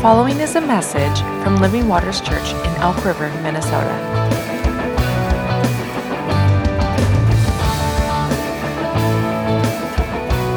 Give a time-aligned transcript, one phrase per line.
[0.00, 3.94] following is a message from Living Waters Church in Elk River, Minnesota.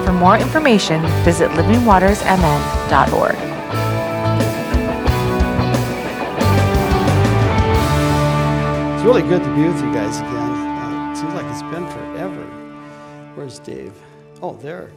[0.06, 3.36] For more information, visit livingwatersmn.org.
[8.94, 10.32] It's really good to be with you guys again.
[10.32, 12.46] Uh, it seems like it's been forever.
[13.36, 13.92] Where's Dave?
[14.42, 14.90] Oh, there.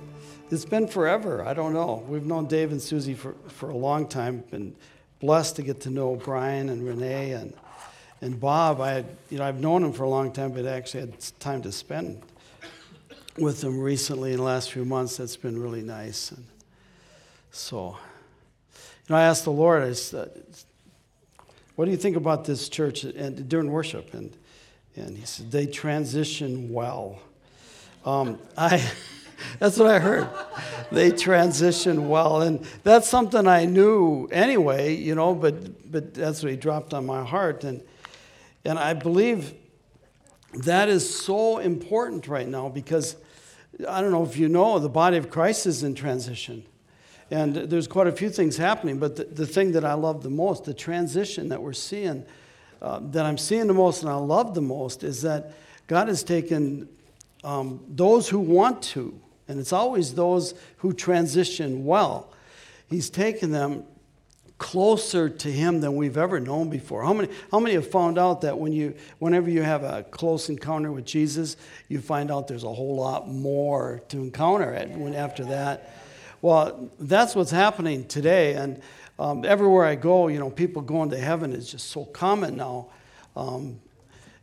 [0.48, 1.44] It's been forever.
[1.44, 2.04] I don't know.
[2.06, 4.44] We've known Dave and Susie for, for a long time.
[4.50, 4.76] Been
[5.18, 7.52] blessed to get to know Brian and Renee and
[8.20, 8.80] and Bob.
[8.80, 11.62] I had, you know I've known him for a long time, but actually had time
[11.62, 12.22] to spend
[13.36, 15.16] with them recently in the last few months.
[15.16, 16.30] That's been really nice.
[16.30, 16.46] And
[17.50, 17.98] so,
[18.72, 18.78] you
[19.10, 19.82] know, I asked the Lord.
[19.82, 20.30] I said,
[21.74, 24.32] "What do you think about this church?" And during worship, and
[24.94, 27.18] and He said they transition well.
[28.04, 28.80] Um, I.
[29.58, 30.28] That's what I heard.
[30.90, 35.34] They transition well, and that's something I knew anyway, you know.
[35.34, 37.82] But but that's what he dropped on my heart, and
[38.64, 39.54] and I believe
[40.54, 43.16] that is so important right now because
[43.88, 46.64] I don't know if you know the body of Christ is in transition,
[47.30, 48.98] and there's quite a few things happening.
[48.98, 52.24] But the, the thing that I love the most, the transition that we're seeing,
[52.80, 55.52] uh, that I'm seeing the most, and I love the most, is that
[55.88, 56.88] God has taken
[57.44, 62.32] um, those who want to and it's always those who transition well.
[62.88, 63.84] He's taken them
[64.58, 67.04] closer to him than we've ever known before.
[67.04, 70.48] How many, how many have found out that when you, whenever you have a close
[70.48, 71.56] encounter with Jesus,
[71.88, 75.92] you find out there's a whole lot more to encounter when, after that?
[76.40, 78.54] Well, that's what's happening today.
[78.54, 78.80] And
[79.18, 82.88] um, everywhere I go, you know, people going to heaven is just so common now.
[83.36, 83.80] Um,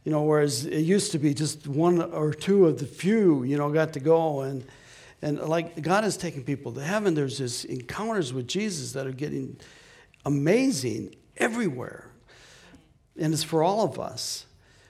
[0.04, 3.58] you know, whereas it used to be just one or two of the few, you
[3.58, 4.42] know, got to go.
[4.42, 4.64] And,
[5.24, 9.14] and like God has taken people to heaven, there's this encounters with Jesus that are
[9.14, 9.58] getting
[10.26, 12.10] amazing everywhere.
[13.17, 14.45] And it's for all of us,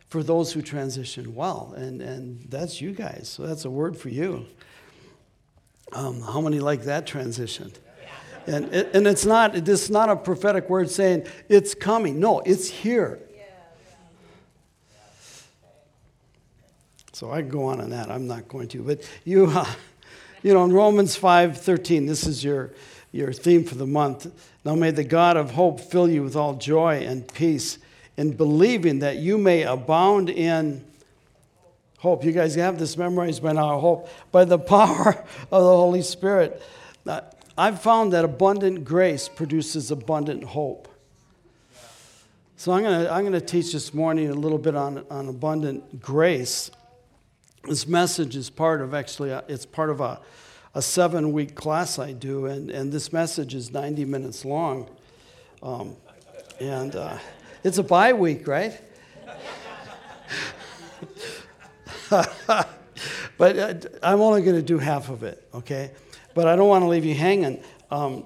[0.10, 1.76] for those who transition well.
[1.78, 3.30] And, and that's you guys.
[3.30, 4.48] So that's a word for you.
[5.92, 7.72] Um, how many like that transition?
[8.48, 12.20] And, it, and it's not, it's not a prophetic word saying it's coming.
[12.20, 13.20] No, it's here.
[17.12, 18.10] So I can go on on that.
[18.10, 18.82] I'm not going to.
[18.82, 19.46] But you.
[19.46, 19.68] Uh,
[20.44, 22.72] you know, in Romans 5:13, this is your,
[23.12, 24.32] your theme for the month.
[24.66, 27.80] Now may the God of hope fill you with all joy and peace
[28.18, 30.84] in believing that you may abound in
[31.98, 32.24] hope.
[32.24, 35.16] You guys have this memorized by now, I hope, by the power
[35.52, 36.62] of the Holy Spirit.
[37.06, 37.24] Now,
[37.58, 40.90] I've found that abundant grace produces abundant hope.
[42.58, 45.30] So I'm going to I'm going to teach this morning a little bit on, on
[45.30, 46.70] abundant grace.
[47.66, 50.20] This message is part of actually, a, it's part of a,
[50.76, 54.90] a seven week class I do, and, and this message is 90 minutes long.
[55.62, 55.96] Um,
[56.60, 57.18] and uh,
[57.64, 58.82] it's a bye week, right?
[63.38, 65.92] but uh, I'm only going to do half of it, okay?
[66.34, 67.64] But I don't want to leave you hanging.
[67.90, 68.26] Um,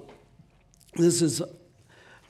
[0.94, 1.42] this is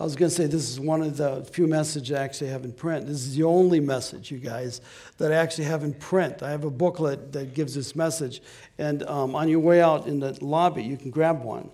[0.00, 2.64] I was going to say this is one of the few messages I actually have
[2.64, 3.06] in print.
[3.06, 4.80] This is the only message, you guys,
[5.16, 6.40] that I actually have in print.
[6.40, 8.40] I have a booklet that gives this message,
[8.78, 11.68] and um, on your way out in the lobby, you can grab one,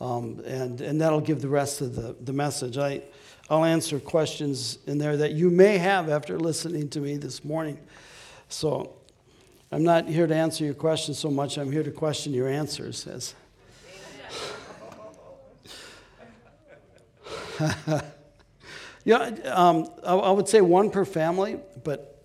[0.00, 2.78] um, and, and that'll give the rest of the, the message.
[2.78, 3.02] I,
[3.50, 7.78] I'll answer questions in there that you may have after listening to me this morning.
[8.48, 8.94] So
[9.70, 13.06] I'm not here to answer your questions so much, I'm here to question your answers,
[13.06, 13.34] as
[19.04, 22.24] yeah, um, I, I, would say one per family, but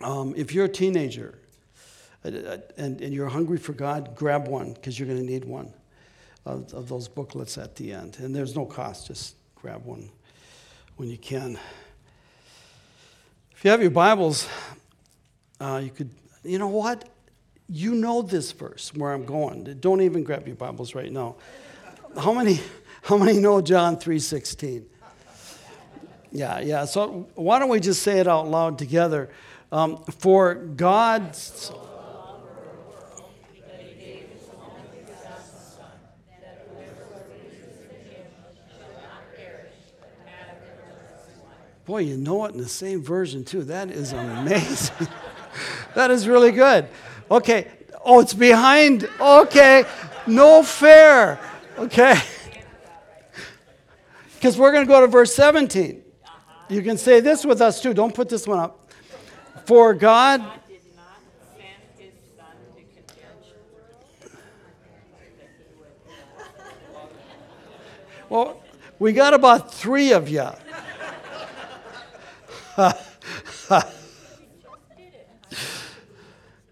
[0.00, 1.38] um, if you're a teenager
[2.24, 5.44] uh, uh, and, and you're hungry for God, grab one because you're going to need
[5.44, 5.72] one
[6.44, 8.16] of, of those booklets at the end.
[8.20, 10.10] And there's no cost, just grab one
[10.96, 11.58] when you can.
[13.52, 14.48] If you have your Bibles,
[15.60, 16.10] uh, you could,
[16.44, 17.08] you know what?
[17.68, 19.64] You know this verse where I'm going.
[19.80, 21.36] Don't even grab your Bibles right now.
[22.16, 22.60] How many?
[23.06, 24.84] How many know John 3:16?
[26.32, 26.84] Yeah, yeah.
[26.86, 29.30] So why don't we just say it out loud together?
[29.70, 31.70] Um, for God's
[41.84, 43.62] Boy, you know it in the same version too.
[43.62, 45.06] That is amazing.
[45.94, 46.88] that is really good.
[47.30, 47.68] Okay.
[48.04, 49.08] Oh, it's behind.
[49.20, 49.84] Okay.
[50.26, 51.38] No fair.
[51.78, 52.20] Okay.
[54.46, 56.04] Because we're going to go to verse 17.
[56.68, 57.92] You can say this with us too.
[57.92, 58.88] Don't put this one up.
[59.64, 60.40] For God.
[68.28, 68.62] Well,
[69.00, 70.48] We got about three of you.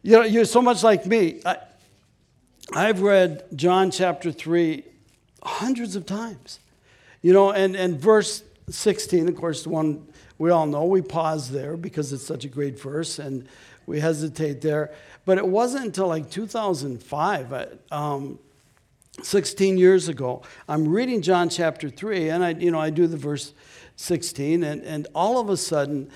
[0.05, 1.41] you know, you're so much like me.
[1.45, 1.57] I,
[2.73, 4.85] I've read John chapter 3
[5.43, 6.61] hundreds of times.
[7.25, 10.07] You know, and, and verse 16, of course, the one
[10.37, 13.49] we all know, we pause there because it's such a great verse and
[13.87, 14.93] we hesitate there.
[15.25, 18.39] But it wasn't until like 2005, um,
[19.23, 23.17] 16 years ago, I'm reading John chapter 3, and I, you know, I do the
[23.17, 23.55] verse
[23.97, 26.11] 16, and, and all of a sudden,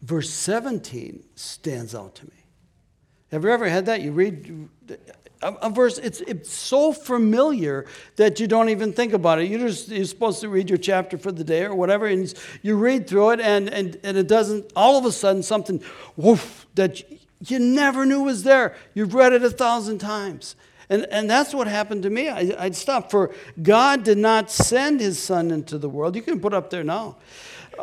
[0.00, 2.44] verse 17 stands out to me.
[3.32, 4.00] Have you ever had that?
[4.00, 4.68] You read
[5.44, 7.86] a, verse, it's, it's so familiar
[8.16, 9.50] that you don't even think about it.
[9.50, 12.32] You're, just, you're supposed to read your chapter for the day or whatever, and
[12.62, 15.82] you read through it, and, and, and it doesn't, all of a sudden, something,
[16.16, 17.02] woof, that
[17.50, 18.74] you never knew was there.
[18.94, 20.56] You've read it a thousand times.
[20.90, 22.28] And, and that's what happened to me.
[22.28, 23.10] I, I'd stop.
[23.10, 26.14] For God did not send his son into the world.
[26.14, 27.16] You can put up there now.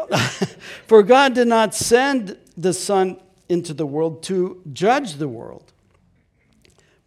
[0.88, 3.20] for God did not send the son
[3.50, 5.71] into the world to judge the world,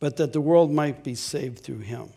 [0.00, 2.08] but that the world might be saved through him.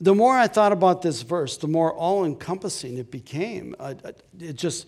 [0.00, 3.74] The more I thought about this verse, the more all encompassing it became.
[4.38, 4.86] it just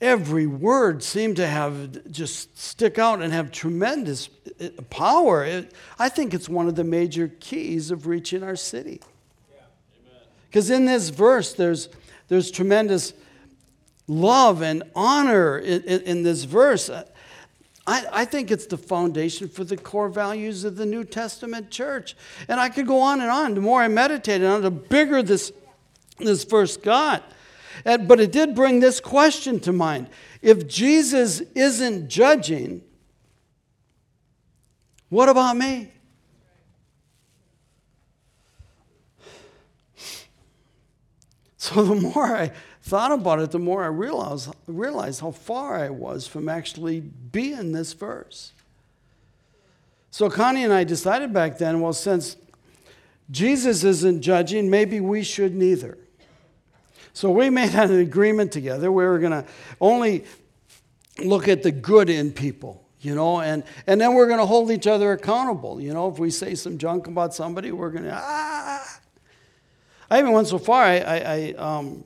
[0.00, 4.28] every word seemed to have just stick out and have tremendous
[4.60, 5.44] uh, power.
[5.44, 9.00] It, I think it's one of the major keys of reaching our city.
[10.48, 11.88] Because in this verse, there's,
[12.28, 13.12] there's tremendous
[14.06, 16.90] love and honor in, in, in this verse.
[17.86, 22.16] I, I think it's the foundation for the core values of the New Testament church.
[22.48, 23.54] And I could go on and on.
[23.54, 25.52] The more I meditated on it, the bigger this,
[26.18, 27.22] this verse got.
[27.84, 30.08] And, but it did bring this question to mind.
[30.40, 32.82] If Jesus isn't judging,
[35.10, 35.90] what about me?
[41.74, 42.52] So the more I
[42.82, 47.72] thought about it, the more I realized, realized how far I was from actually being
[47.72, 48.52] this verse.
[50.10, 52.36] So Connie and I decided back then well, since
[53.30, 55.96] Jesus isn't judging, maybe we should neither.
[57.14, 58.92] So we made an agreement together.
[58.92, 59.46] We were going to
[59.80, 60.26] only
[61.24, 64.70] look at the good in people, you know, and, and then we're going to hold
[64.70, 65.80] each other accountable.
[65.80, 68.73] You know, if we say some junk about somebody, we're going to, ah.
[70.14, 72.04] I even went so far, I, I, I um,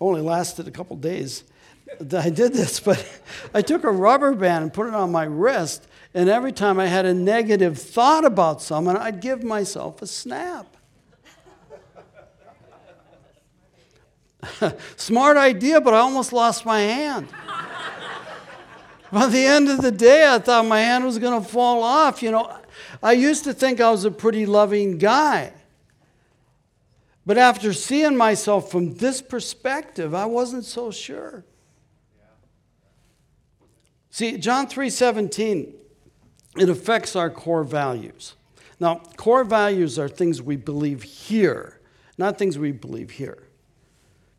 [0.00, 1.44] only lasted a couple days
[2.00, 3.06] that I did this, but
[3.54, 6.86] I took a rubber band and put it on my wrist, and every time I
[6.86, 10.78] had a negative thought about someone, I'd give myself a snap.
[14.96, 17.28] Smart idea, but I almost lost my hand.
[19.12, 22.22] By the end of the day, I thought my hand was going to fall off.
[22.22, 22.60] You know,
[23.02, 25.52] I used to think I was a pretty loving guy.
[27.24, 31.44] But after seeing myself from this perspective, I wasn't so sure.
[34.10, 35.74] See, John 3:17
[36.58, 38.34] it affects our core values.
[38.78, 41.80] Now, core values are things we believe here,
[42.18, 43.44] not things we believe here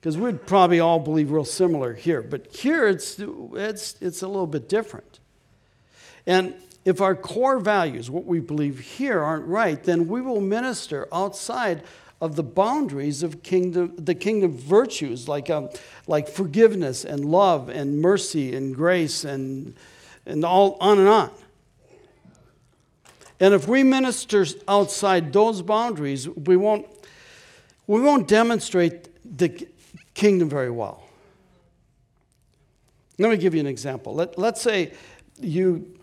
[0.03, 2.21] because we'd probably all believe real similar here.
[2.21, 5.21] But here it's, it's, it's a little bit different.
[6.27, 11.07] And if our core values, what we believe here, aren't right, then we will minister
[11.13, 11.83] outside
[12.23, 15.67] of the boundaries of kingdom, the kingdom virtues like, um,
[16.07, 19.75] like forgiveness and love and mercy and grace and,
[20.25, 21.29] and all on and on.
[23.41, 26.87] And if we minister outside those boundaries, we won't,
[27.87, 29.67] we won't demonstrate the,
[30.13, 31.03] kingdom very well.
[33.17, 34.15] Let me give you an example.
[34.15, 34.93] Let, let's say
[35.41, 35.99] you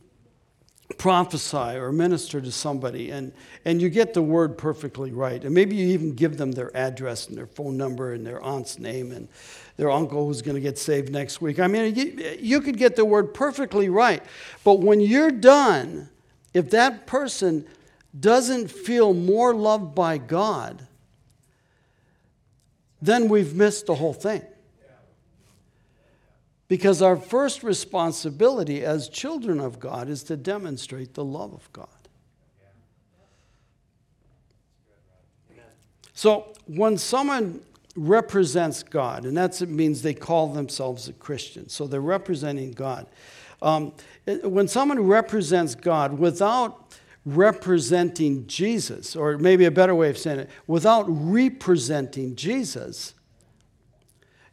[0.99, 3.33] prophesy or minister to somebody and,
[3.65, 5.45] and you get the word perfectly right.
[5.45, 8.79] And maybe you even give them their address and their phone number and their aunt's
[8.79, 9.29] name and
[9.77, 11.59] their uncle who's going to get saved next week.
[11.59, 14.23] I mean, you, you could get the word perfectly right.
[14.65, 16.09] But when you're done,
[16.53, 17.67] if that person
[18.19, 20.87] doesn't feel more loved by God
[23.03, 24.43] then we've missed the whole thing.
[26.71, 31.89] Because our first responsibility as children of God is to demonstrate the love of God.
[36.15, 37.61] So when someone
[37.97, 43.09] represents God, and that means they call themselves a Christian, so they're representing God.
[43.61, 43.93] Um,
[44.45, 46.95] when someone represents God without
[47.27, 53.15] representing Jesus, or maybe a better way of saying it, without representing Jesus,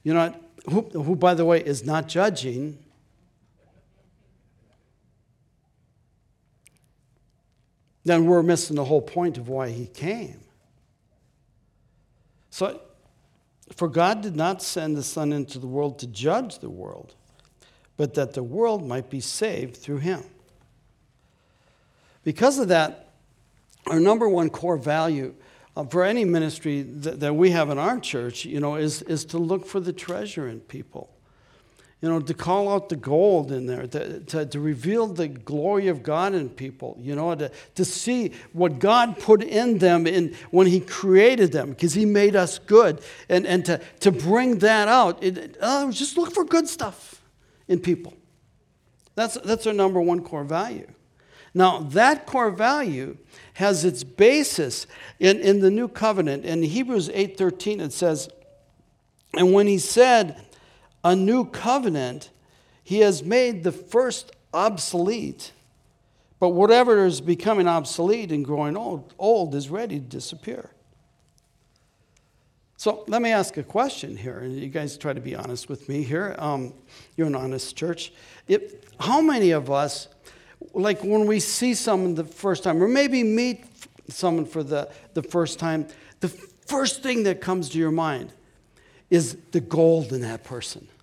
[0.01, 0.33] you know,
[0.69, 2.77] who, who by the way, is not judging.
[8.03, 10.39] Then we're missing the whole point of why he came.
[12.50, 12.81] So
[13.74, 17.15] For God did not send the Son into the world to judge the world,
[17.97, 20.24] but that the world might be saved through him.
[22.24, 23.09] Because of that,
[23.88, 25.36] our number one core value
[25.86, 29.38] for any ministry that, that we have in our church, you know, is, is to
[29.38, 31.10] look for the treasure in people
[32.01, 35.88] you know, to call out the gold in there, to, to, to, reveal the glory
[35.88, 40.36] of God in people, you know, to, to see what God put in them in,
[40.51, 44.88] when He created them, because He made us good, and, and to, to bring that
[44.88, 45.24] out.
[45.24, 47.24] It, uh, just look for good stuff
[47.67, 48.13] in people.
[49.15, 50.88] That's, that's our number one core value.
[51.57, 53.17] Now, that core value
[53.53, 54.85] has its basis
[55.19, 56.45] in, in the new covenant.
[56.45, 58.29] In Hebrews 8.13, it says,
[59.33, 60.39] And when he said,
[61.03, 62.29] a new covenant,
[62.83, 65.51] he has made the first obsolete.
[66.39, 70.69] But whatever is becoming obsolete and growing old, old is ready to disappear.
[72.75, 75.89] So let me ask a question here, and you guys try to be honest with
[75.89, 76.35] me here.
[76.37, 76.75] Um,
[77.15, 78.13] you're an honest church.
[78.47, 80.07] If, how many of us,
[80.73, 83.65] like when we see someone the first time, or maybe meet
[84.09, 85.87] someone for the, the first time,
[86.19, 88.33] the first thing that comes to your mind
[89.09, 90.87] is the gold in that person.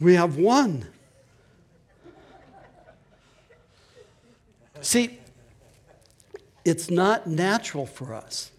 [0.00, 0.86] We have one.
[4.80, 5.18] See,
[6.64, 8.50] it's not natural for us.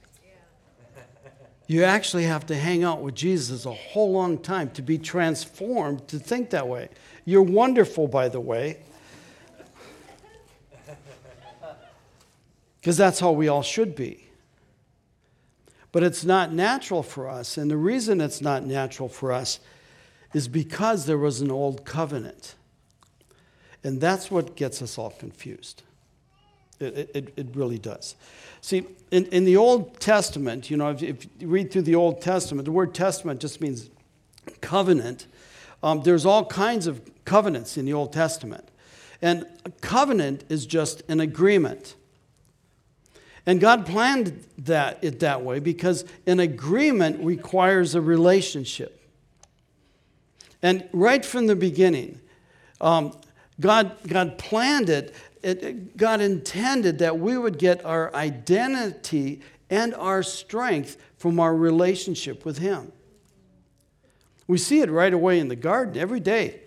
[1.71, 6.05] You actually have to hang out with Jesus a whole long time to be transformed
[6.09, 6.89] to think that way.
[7.23, 8.79] You're wonderful, by the way.
[12.81, 14.27] because that's how we all should be.
[15.93, 17.55] But it's not natural for us.
[17.55, 19.61] And the reason it's not natural for us
[20.33, 22.55] is because there was an old covenant.
[23.81, 25.83] And that's what gets us all confused.
[26.81, 28.15] It, it, it really does.
[28.61, 32.21] See, in, in the Old Testament, you know, if, if, you read through the Old
[32.21, 33.89] Testament, the word testament just means
[34.61, 35.27] covenant.
[35.83, 38.67] Um, there's all kinds of covenants in the Old Testament.
[39.21, 41.95] And a covenant is just an agreement.
[43.45, 49.01] And God planned that it that way because an agreement requires a relationship.
[50.61, 52.19] And right from the beginning,
[52.79, 53.17] um,
[53.59, 60.21] God, God planned it, it, God intended that we would get our identity and our
[60.23, 62.91] strength from our relationship with Him.
[64.47, 66.59] We see it right away in the garden every day.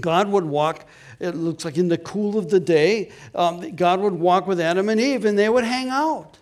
[0.00, 0.86] God would walk,
[1.20, 4.88] it looks like in the cool of the day, um, God would walk with Adam
[4.88, 6.38] and Eve and they would hang out.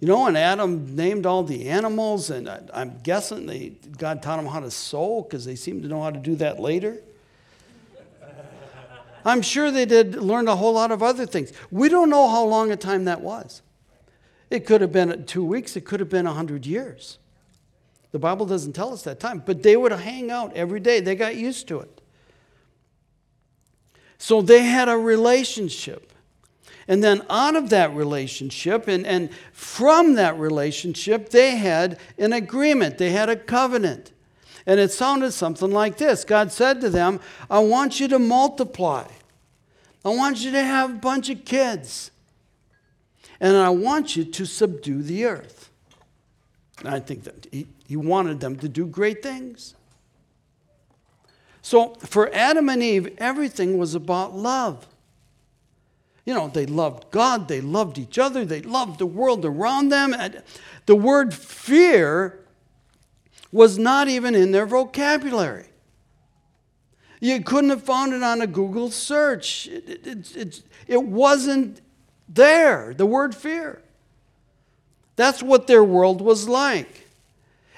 [0.00, 4.36] You know, and Adam named all the animals, and I, am guessing they, God taught
[4.36, 6.98] them how to sew because they seem to know how to do that later.
[9.24, 11.52] I'm sure they did learn a whole lot of other things.
[11.70, 13.62] We don't know how long a time that was.
[14.50, 17.18] It could have been two weeks, it could have been a hundred years.
[18.12, 21.00] The Bible doesn't tell us that time, but they would hang out every day.
[21.00, 22.00] They got used to it.
[24.18, 26.12] So they had a relationship.
[26.86, 32.98] And then out of that relationship and, and from that relationship, they had an agreement,
[32.98, 34.12] they had a covenant.
[34.66, 39.06] And it sounded something like this God said to them, I want you to multiply,
[40.04, 42.10] I want you to have a bunch of kids,
[43.40, 45.70] and I want you to subdue the earth.
[46.80, 49.74] And I think that he, he wanted them to do great things.
[51.62, 54.86] So for Adam and Eve, everything was about love.
[56.26, 60.14] You know, they loved God, they loved each other, they loved the world around them.
[60.14, 60.42] And
[60.86, 62.43] the word fear
[63.54, 65.66] was not even in their vocabulary.
[67.20, 69.68] You couldn't have found it on a Google search.
[69.68, 71.80] It, it, it, it, wasn't
[72.28, 73.80] there, the word fear.
[75.14, 77.06] That's what their world was like.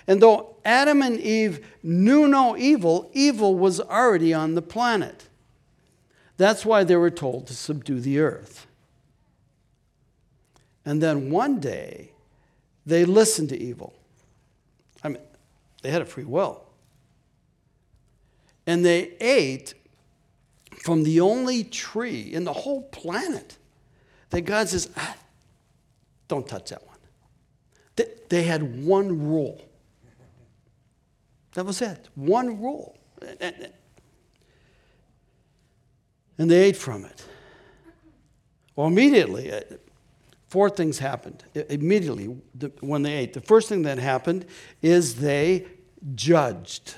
[0.06, 5.28] And though Adam and Eve knew no evil, evil was already on the planet.
[6.38, 8.66] That's why they were told to subdue the earth.
[10.86, 12.12] And then one day,
[12.86, 13.92] they listened to evil.
[15.86, 16.64] They had a free will.
[18.66, 19.74] And they ate
[20.82, 23.56] from the only tree in the whole planet
[24.30, 25.16] that God says, ah,
[26.26, 26.98] don't touch that one.
[27.94, 29.64] They, they had one rule.
[31.54, 32.08] That was it.
[32.16, 32.98] One rule
[36.38, 37.24] and they ate from it.
[38.74, 39.60] Well, immediately, uh,
[40.48, 41.44] four things happened.
[41.54, 42.26] Immediately,
[42.80, 44.44] when they ate, the first thing that happened
[44.82, 45.66] is they
[46.14, 46.94] judged.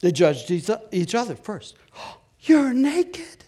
[0.00, 1.76] They judged each other first.
[2.40, 3.44] You're naked.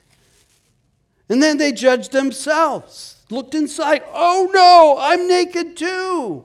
[1.29, 4.03] And then they judged themselves, looked inside.
[4.13, 6.45] Oh no, I'm naked too.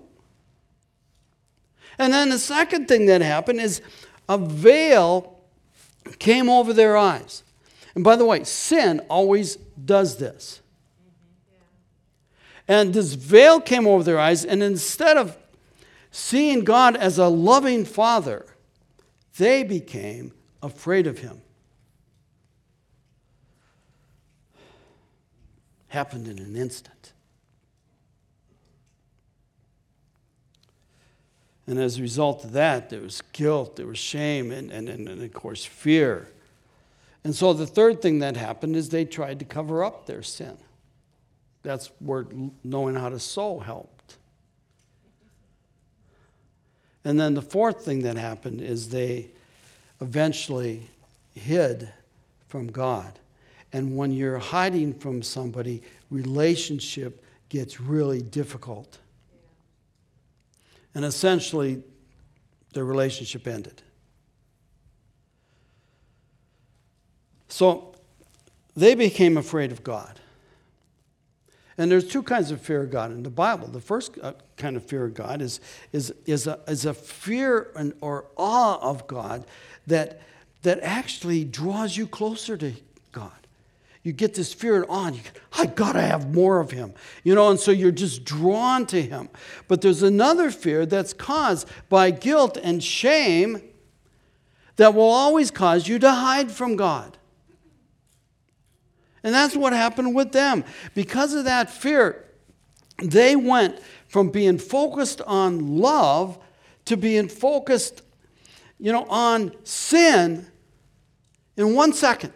[1.97, 3.81] And then the second thing that happened is
[4.29, 5.37] a veil
[6.17, 7.43] came over their eyes.
[7.93, 10.61] And by the way, sin always does this.
[11.03, 12.71] Mm-hmm.
[12.71, 15.37] And this veil came over their eyes, and instead of
[16.11, 18.45] seeing God as a loving father,
[19.37, 21.41] they became afraid of him.
[25.87, 27.13] Happened in an instant.
[31.69, 35.07] And as a result of that, there was guilt, there was shame, and, and, and,
[35.07, 36.27] and of course, fear.
[37.23, 40.57] And so the third thing that happened is they tried to cover up their sin.
[41.61, 42.25] That's where
[42.63, 44.17] knowing how to sew helped.
[47.09, 49.31] And then the fourth thing that happened is they
[49.99, 50.91] eventually
[51.33, 51.89] hid
[52.47, 53.17] from God.
[53.73, 58.99] And when you're hiding from somebody, relationship gets really difficult.
[60.93, 61.81] And essentially,
[62.73, 63.81] the relationship ended.
[67.47, 67.95] So
[68.75, 70.19] they became afraid of God.
[71.79, 73.65] And there's two kinds of fear of God in the Bible.
[73.67, 75.61] The first uh, kind of fear of God is,
[75.93, 79.45] is, is, a, is a fear and, or awe of God
[79.87, 80.21] that,
[80.63, 82.73] that actually draws you closer to
[83.13, 83.31] God.
[84.03, 85.21] You get this fear and awe, and you,
[85.53, 86.93] I gotta have more of him.
[87.23, 89.29] You know, and so you're just drawn to him.
[89.69, 93.61] But there's another fear that's caused by guilt and shame
[94.75, 97.18] that will always cause you to hide from God.
[99.23, 100.63] And that's what happened with them.
[100.95, 102.25] Because of that fear,
[103.01, 106.39] they went from being focused on love
[106.85, 108.01] to being focused,
[108.79, 110.47] you know, on sin
[111.57, 112.33] in one second.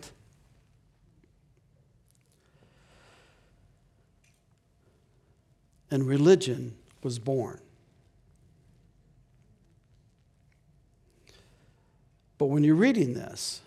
[5.89, 7.59] And religion was born.
[12.37, 13.61] But when you're reading this,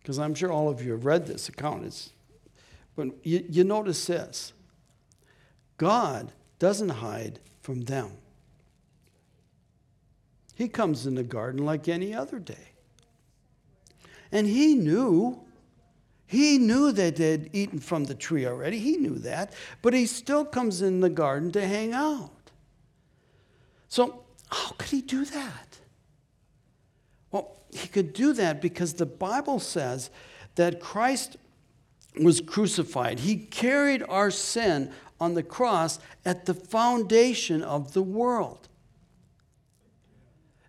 [0.00, 2.12] because I'm sure all of you have read this account, it's
[2.96, 4.52] but you, you notice this
[5.76, 8.12] God doesn't hide from them.
[10.54, 12.72] He comes in the garden like any other day.
[14.32, 15.40] And he knew,
[16.26, 18.78] he knew that they'd eaten from the tree already.
[18.78, 19.52] He knew that.
[19.82, 22.30] But he still comes in the garden to hang out.
[23.88, 25.78] So, how could he do that?
[27.30, 30.10] Well, he could do that because the Bible says
[30.54, 31.36] that Christ
[32.20, 33.20] was crucified.
[33.20, 38.68] He carried our sin on the cross at the foundation of the world.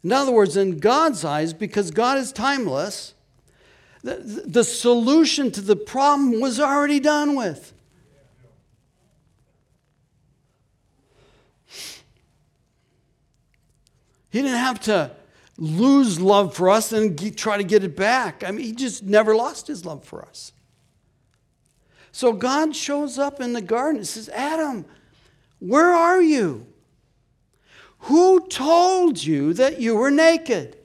[0.04, 3.14] In other words, in God's eyes, because God is timeless,
[4.04, 7.74] the, the solution to the problem was already done with.
[14.30, 15.12] He didn't have to
[15.58, 18.44] lose love for us and try to get it back.
[18.44, 20.52] I mean, he just never lost his love for us.
[22.12, 24.86] So God shows up in the garden and says, Adam,
[25.60, 26.66] where are you?
[28.02, 30.78] Who told you that you were naked?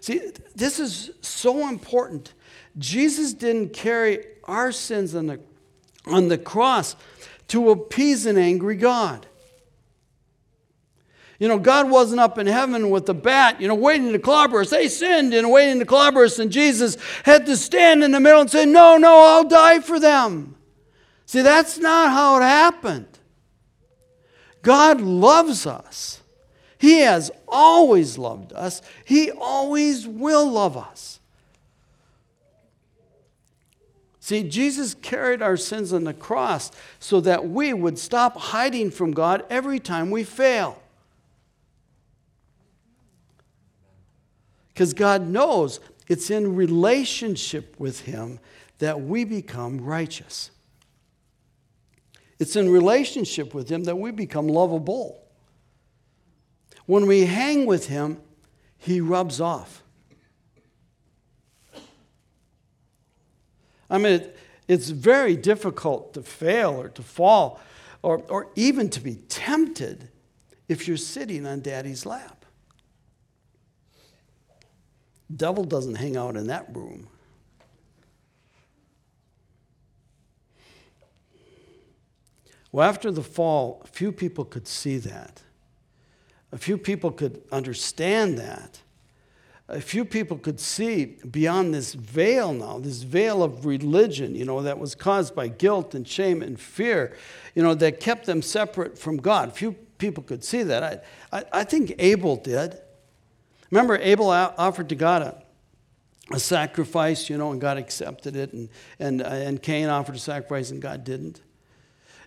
[0.00, 2.34] See, this is so important.
[2.78, 5.40] Jesus didn't carry our sins on the,
[6.06, 6.96] on the cross
[7.48, 9.26] to appease an angry God.
[11.38, 14.60] You know, God wasn't up in heaven with the bat, you know, waiting to clobber
[14.60, 14.70] us.
[14.70, 18.40] They sinned and waiting to clobber us, and Jesus had to stand in the middle
[18.40, 20.56] and say, No, no, I'll die for them.
[21.26, 23.06] See, that's not how it happened.
[24.62, 26.22] God loves us.
[26.78, 28.82] He has always loved us.
[29.04, 31.20] He always will love us.
[34.20, 39.12] See, Jesus carried our sins on the cross so that we would stop hiding from
[39.12, 40.82] God every time we fail.
[44.78, 48.38] Because God knows it's in relationship with Him
[48.78, 50.52] that we become righteous.
[52.38, 55.20] It's in relationship with Him that we become lovable.
[56.86, 58.20] When we hang with Him,
[58.76, 59.82] He rubs off.
[63.90, 64.38] I mean, it,
[64.68, 67.58] it's very difficult to fail or to fall
[68.02, 70.08] or, or even to be tempted
[70.68, 72.37] if you're sitting on daddy's lap.
[75.34, 77.08] Devil doesn't hang out in that room.
[82.72, 85.42] Well, after the fall, few people could see that.
[86.52, 88.80] A few people could understand that.
[89.68, 94.62] a few people could see beyond this veil now, this veil of religion, you know,
[94.62, 97.14] that was caused by guilt and shame and fear,
[97.54, 99.52] you know, that kept them separate from God.
[99.54, 100.82] Few people could see that.
[101.30, 102.80] I, I, I think Abel did.
[103.70, 105.42] Remember, Abel offered to God a,
[106.32, 110.18] a sacrifice, you know, and God accepted it, and, and, uh, and Cain offered a
[110.18, 111.42] sacrifice, and God didn't.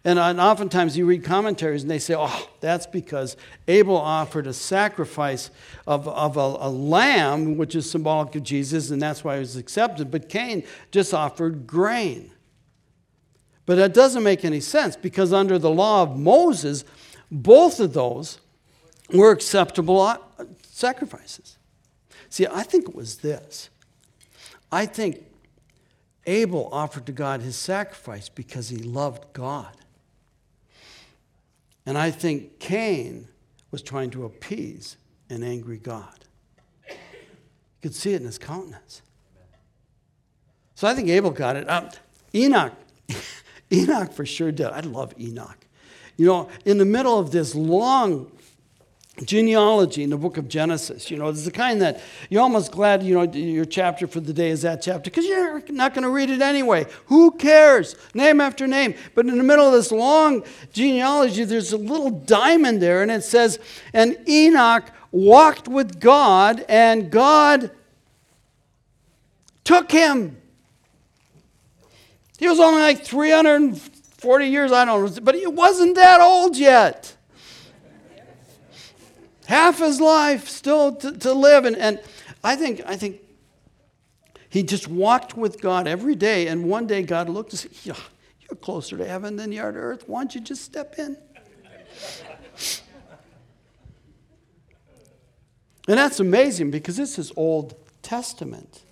[0.03, 5.51] And, oftentimes you read commentaries and they say, oh, that's because Abel offered a sacrifice
[5.85, 9.57] of, of a, a, lamb, which is symbolic of Jesus, and that's why it was
[9.57, 10.09] accepted.
[10.09, 12.31] But Cain just offered grain.
[13.67, 16.83] But that doesn't make any sense because under the law of Moses,
[17.29, 18.39] both of those
[19.13, 20.17] were acceptable uh,
[20.81, 21.57] sacrifices.
[22.29, 23.69] See, I think it was this.
[24.71, 25.23] I think
[26.25, 29.75] Abel offered to God his sacrifice because he loved God.
[31.85, 33.27] And I think Cain
[33.71, 34.97] was trying to appease
[35.29, 36.25] an angry God.
[36.89, 36.95] You
[37.81, 39.01] could see it in his countenance.
[40.75, 41.69] So I think Abel got it.
[41.69, 41.89] Um,
[42.33, 42.73] Enoch,
[43.71, 44.67] Enoch for sure did.
[44.67, 45.57] I love Enoch.
[46.17, 48.31] You know, in the middle of this long
[49.25, 51.11] genealogy in the book of Genesis.
[51.11, 54.33] You know, it's the kind that you're almost glad, you know, your chapter for the
[54.33, 56.85] day is that chapter because you're not going to read it anyway.
[57.07, 57.95] Who cares?
[58.13, 58.95] Name after name.
[59.15, 63.23] But in the middle of this long genealogy, there's a little diamond there and it
[63.23, 63.59] says,
[63.93, 67.71] And Enoch walked with God, and God
[69.63, 70.37] took him.
[72.39, 77.15] He was only like 340 years, I don't know, but he wasn't that old yet
[79.51, 81.65] half his life still to, to live.
[81.65, 81.99] And, and
[82.41, 83.19] I think, I think
[84.49, 86.47] he just walked with God every day.
[86.47, 88.01] And one day God looked and said, yeah,
[88.39, 90.07] You're closer to heaven than you are to earth.
[90.07, 91.17] Why don't you just step in?
[95.87, 98.83] and that's amazing because this is Old Testament.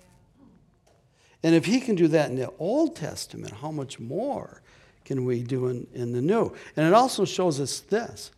[1.42, 4.60] And if he can do that in the Old Testament, how much more
[5.06, 6.54] can we do in, in the New?
[6.76, 8.30] And it also shows us this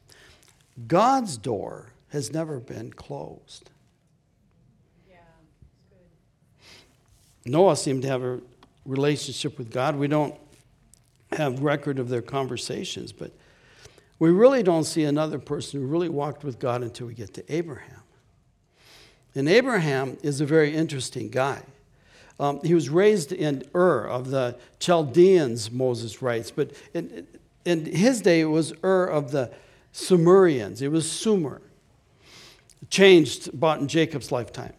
[0.86, 3.70] God's door has never been closed.
[7.44, 8.40] Noah seemed to have a
[8.84, 9.96] relationship with God.
[9.96, 10.34] We don't
[11.32, 13.32] have record of their conversations, but
[14.18, 17.52] we really don't see another person who really walked with God until we get to
[17.52, 18.02] Abraham.
[19.34, 21.62] And Abraham is a very interesting guy.
[22.38, 27.26] Um, he was raised in Ur of the Chaldeans, Moses writes, but in,
[27.64, 29.50] in his day it was Ur of the
[29.92, 30.82] Sumerians.
[30.82, 31.62] It was Sumer
[32.90, 34.72] changed about in Jacob's lifetime,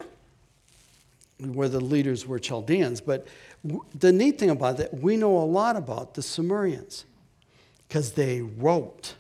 [1.39, 3.01] where the leaders were Chaldeans.
[3.01, 3.27] But
[3.97, 7.05] the neat thing about that, we know a lot about the Sumerians
[7.87, 9.15] because they wrote.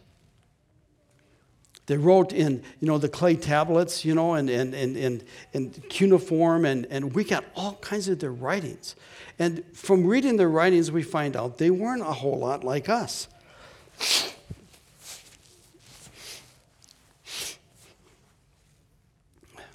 [1.85, 5.89] They wrote in, you know, the clay tablets, you know, and, and, and, and, and
[5.89, 8.95] cuneiform, and, and we got all kinds of their writings.
[9.37, 13.27] And from reading their writings, we find out they weren't a whole lot like us.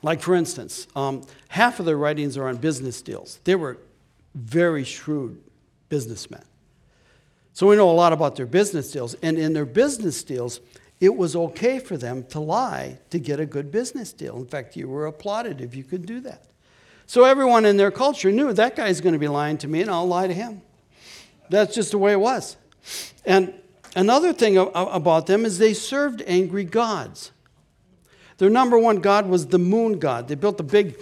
[0.02, 3.40] Like, for instance, um, half of their writings are on business deals.
[3.44, 3.78] They were
[4.34, 5.42] very shrewd
[5.88, 6.44] businessmen.
[7.52, 9.14] So we know a lot about their business deals.
[9.14, 10.60] And in their business deals,
[11.00, 14.36] it was okay for them to lie to get a good business deal.
[14.36, 16.44] In fact, you were applauded if you could do that.
[17.06, 19.90] So everyone in their culture knew that guy's going to be lying to me and
[19.90, 20.62] I'll lie to him.
[21.48, 22.56] That's just the way it was.
[23.24, 23.54] And
[23.96, 27.32] another thing about them is they served angry gods.
[28.38, 30.28] Their number one god was the moon god.
[30.28, 30.98] They built a big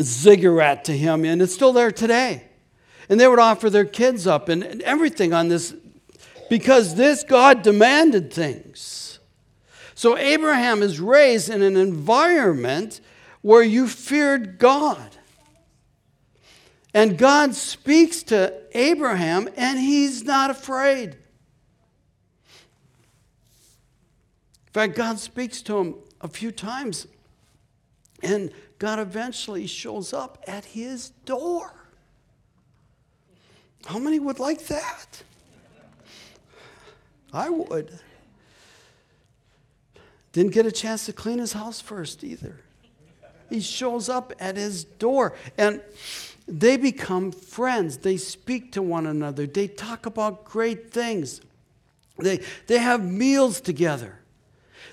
[0.00, 2.44] ziggurat to him, and it's still there today.
[3.08, 5.74] And they would offer their kids up and, and everything on this
[6.48, 9.18] because this God demanded things.
[9.94, 13.00] So Abraham is raised in an environment
[13.42, 15.16] where you feared God.
[16.94, 21.10] And God speaks to Abraham, and he's not afraid.
[24.66, 27.06] In fact, God speaks to him a few times.
[28.22, 31.72] And God eventually shows up at his door.
[33.86, 35.22] How many would like that?
[37.32, 37.98] I would.
[40.32, 42.60] Didn't get a chance to clean his house first either.
[43.48, 45.80] He shows up at his door and
[46.46, 47.98] they become friends.
[47.98, 49.46] They speak to one another.
[49.46, 51.40] They talk about great things.
[52.18, 54.19] They, they have meals together.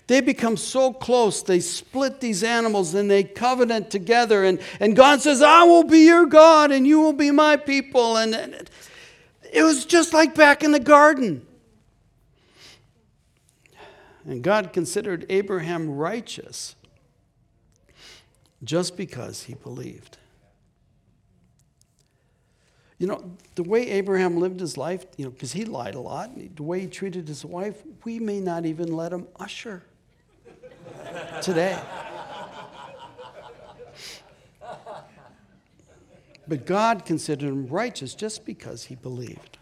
[0.05, 4.43] They become so close, they split these animals and they covenant together.
[4.43, 8.17] And, and God says, I will be your God and you will be my people.
[8.17, 8.69] And, and
[9.51, 11.45] it was just like back in the garden.
[14.25, 16.75] And God considered Abraham righteous
[18.63, 20.17] just because he believed.
[22.99, 26.31] You know, the way Abraham lived his life, you know, because he lied a lot,
[26.55, 29.83] the way he treated his wife, we may not even let him usher
[31.41, 31.79] today.
[36.47, 39.57] But God considered him righteous just because he believed.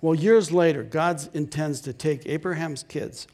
[0.00, 3.28] Well, years later, God intends to take Abraham's kids,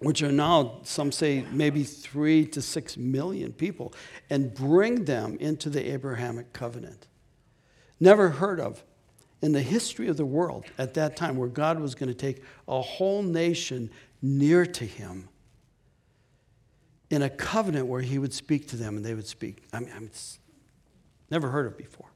[0.00, 3.92] which are now, some say, maybe three to six million people,
[4.30, 7.08] and bring them into the Abrahamic covenant.
[8.02, 8.82] Never heard of
[9.42, 12.42] in the history of the world at that time, where God was going to take
[12.66, 15.28] a whole nation near to him
[17.10, 19.62] in a covenant where he would speak to them and they would speak.
[19.72, 20.10] I mean, I'm
[21.30, 22.08] never heard of before.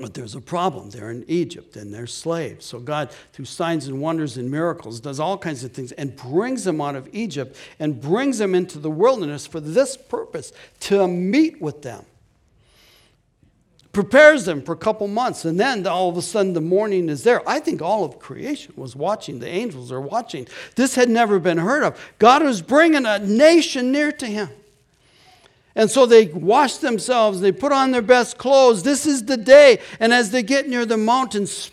[0.00, 0.90] But there's a problem.
[0.90, 2.66] They're in Egypt and they're slaves.
[2.66, 6.64] So God, through signs and wonders and miracles, does all kinds of things and brings
[6.64, 11.62] them out of Egypt and brings them into the wilderness for this purpose to meet
[11.62, 12.04] with them.
[13.92, 17.24] Prepares them for a couple months, and then all of a sudden the morning is
[17.24, 17.46] there.
[17.46, 19.38] I think all of creation was watching.
[19.38, 20.48] The angels are watching.
[20.76, 22.00] This had never been heard of.
[22.18, 24.48] God was bringing a nation near to him.
[25.74, 28.82] And so they wash themselves, they put on their best clothes.
[28.82, 29.78] This is the day.
[30.00, 31.70] And as they get near the mountains,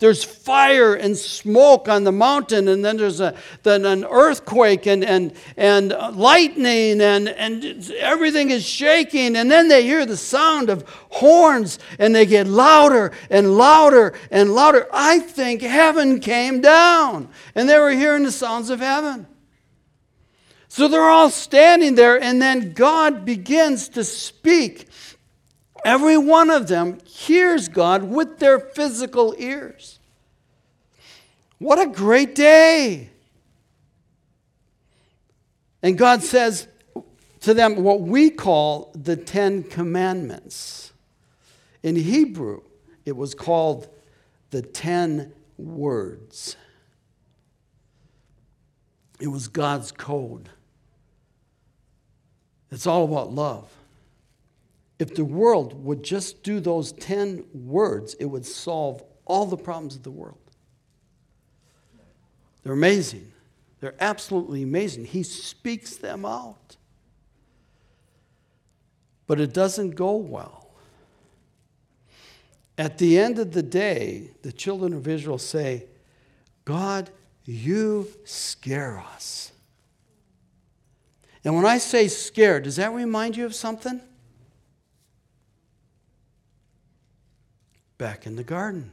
[0.00, 5.04] there's fire and smoke on the mountain, and then there's a, then an earthquake and,
[5.04, 9.36] and, and lightning, and, and everything is shaking.
[9.36, 14.54] And then they hear the sound of horns, and they get louder and louder and
[14.54, 14.88] louder.
[14.90, 19.26] I think heaven came down, and they were hearing the sounds of heaven.
[20.68, 24.88] So they're all standing there, and then God begins to speak.
[25.84, 29.98] Every one of them hears God with their physical ears.
[31.58, 33.10] What a great day!
[35.82, 36.68] And God says
[37.40, 40.92] to them what we call the Ten Commandments.
[41.82, 42.62] In Hebrew,
[43.06, 43.88] it was called
[44.50, 46.56] the Ten Words.
[49.18, 50.48] It was God's code.
[52.70, 53.70] It's all about love.
[55.00, 59.96] If the world would just do those 10 words, it would solve all the problems
[59.96, 60.36] of the world.
[62.62, 63.32] They're amazing.
[63.80, 65.06] They're absolutely amazing.
[65.06, 66.76] He speaks them out.
[69.26, 70.68] But it doesn't go well.
[72.76, 75.86] At the end of the day, the children of Israel say,
[76.66, 77.08] God,
[77.46, 79.52] you scare us.
[81.42, 84.02] And when I say scared, does that remind you of something?
[88.00, 88.92] Back in the garden,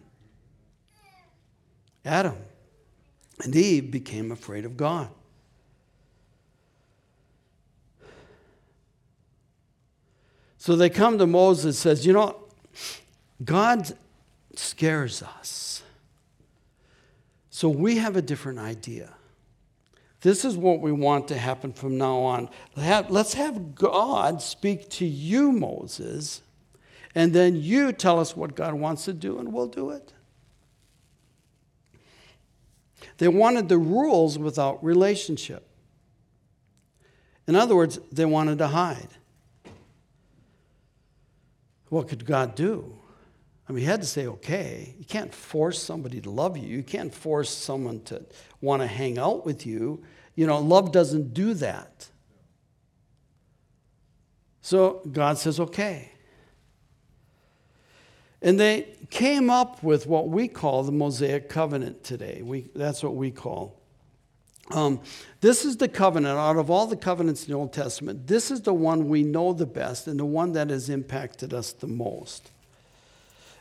[2.04, 2.36] Adam
[3.41, 5.08] and Eve became afraid of God.
[10.58, 12.36] So they come to Moses and says, "You know,
[13.46, 13.98] God
[14.56, 15.84] scares us.
[17.50, 19.13] So we have a different idea.
[20.20, 22.50] This is what we want to happen from now on.
[22.76, 26.41] Let's have God speak to you, Moses,
[27.15, 30.13] and then you tell us what God wants to do, and we'll do it.
[33.17, 35.67] They wanted the rules without relationship.
[37.48, 39.10] In other words, they wanted to hide.
[41.89, 42.98] What could God do?
[43.70, 44.96] I mean, he had to say, okay.
[44.98, 46.67] You can't force somebody to love you.
[46.67, 48.26] You can't force someone to
[48.62, 50.04] want to hang out with you.
[50.36, 52.10] You know, love doesn't do that.
[54.62, 56.12] So God says, okay.
[58.41, 62.41] And they came up with what we call the Mosaic covenant today.
[62.43, 63.78] We, that's what we call.
[64.71, 65.00] Um,
[65.39, 68.62] this is the covenant, out of all the covenants in the Old Testament, this is
[68.62, 72.52] the one we know the best and the one that has impacted us the most.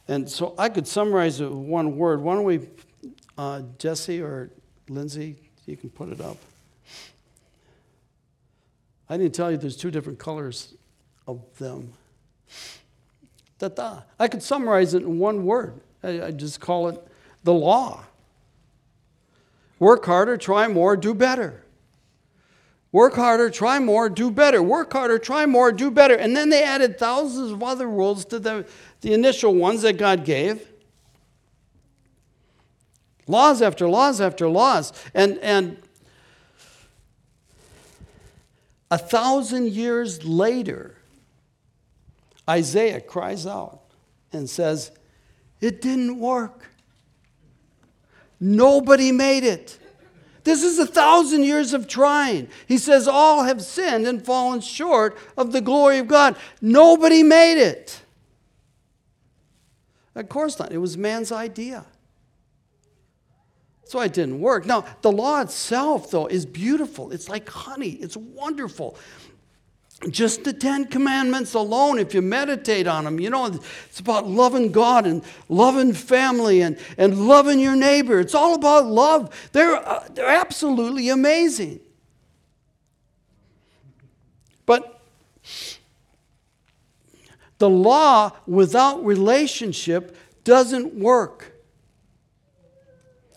[0.08, 2.20] And so I could summarize it with one word.
[2.20, 2.68] Why don't we,
[3.38, 4.50] uh, Jesse or
[4.88, 5.36] Lindsay,
[5.66, 6.38] you can put it up.
[9.08, 10.74] I didn't tell you there's two different colors
[11.28, 11.92] of them.
[14.18, 15.80] I could summarize it in one word.
[16.02, 17.02] I, I just call it
[17.44, 18.04] the law.
[19.78, 21.62] Work harder, try more, do better.
[22.92, 24.62] Work harder, try more, do better.
[24.62, 26.14] Work harder, try more, do better.
[26.14, 28.66] And then they added thousands of other rules to the,
[29.02, 30.66] the initial ones that God gave.
[33.26, 34.92] Laws after laws after laws.
[35.12, 35.78] And, and
[38.90, 40.95] a thousand years later,
[42.48, 43.80] Isaiah cries out
[44.32, 44.90] and says,
[45.60, 46.70] It didn't work.
[48.38, 49.78] Nobody made it.
[50.44, 52.48] This is a thousand years of trying.
[52.68, 56.36] He says, All have sinned and fallen short of the glory of God.
[56.60, 58.00] Nobody made it.
[60.14, 60.72] Of course not.
[60.72, 61.84] It was man's idea.
[63.96, 64.66] Why it didn't work.
[64.66, 67.12] Now, the law itself, though, is beautiful.
[67.12, 68.98] It's like honey, it's wonderful.
[70.10, 74.70] Just the Ten Commandments alone, if you meditate on them, you know, it's about loving
[74.70, 78.20] God and loving family and, and loving your neighbor.
[78.20, 79.50] It's all about love.
[79.52, 81.80] They're, uh, they're absolutely amazing.
[84.66, 85.00] But
[87.58, 91.54] the law without relationship doesn't work.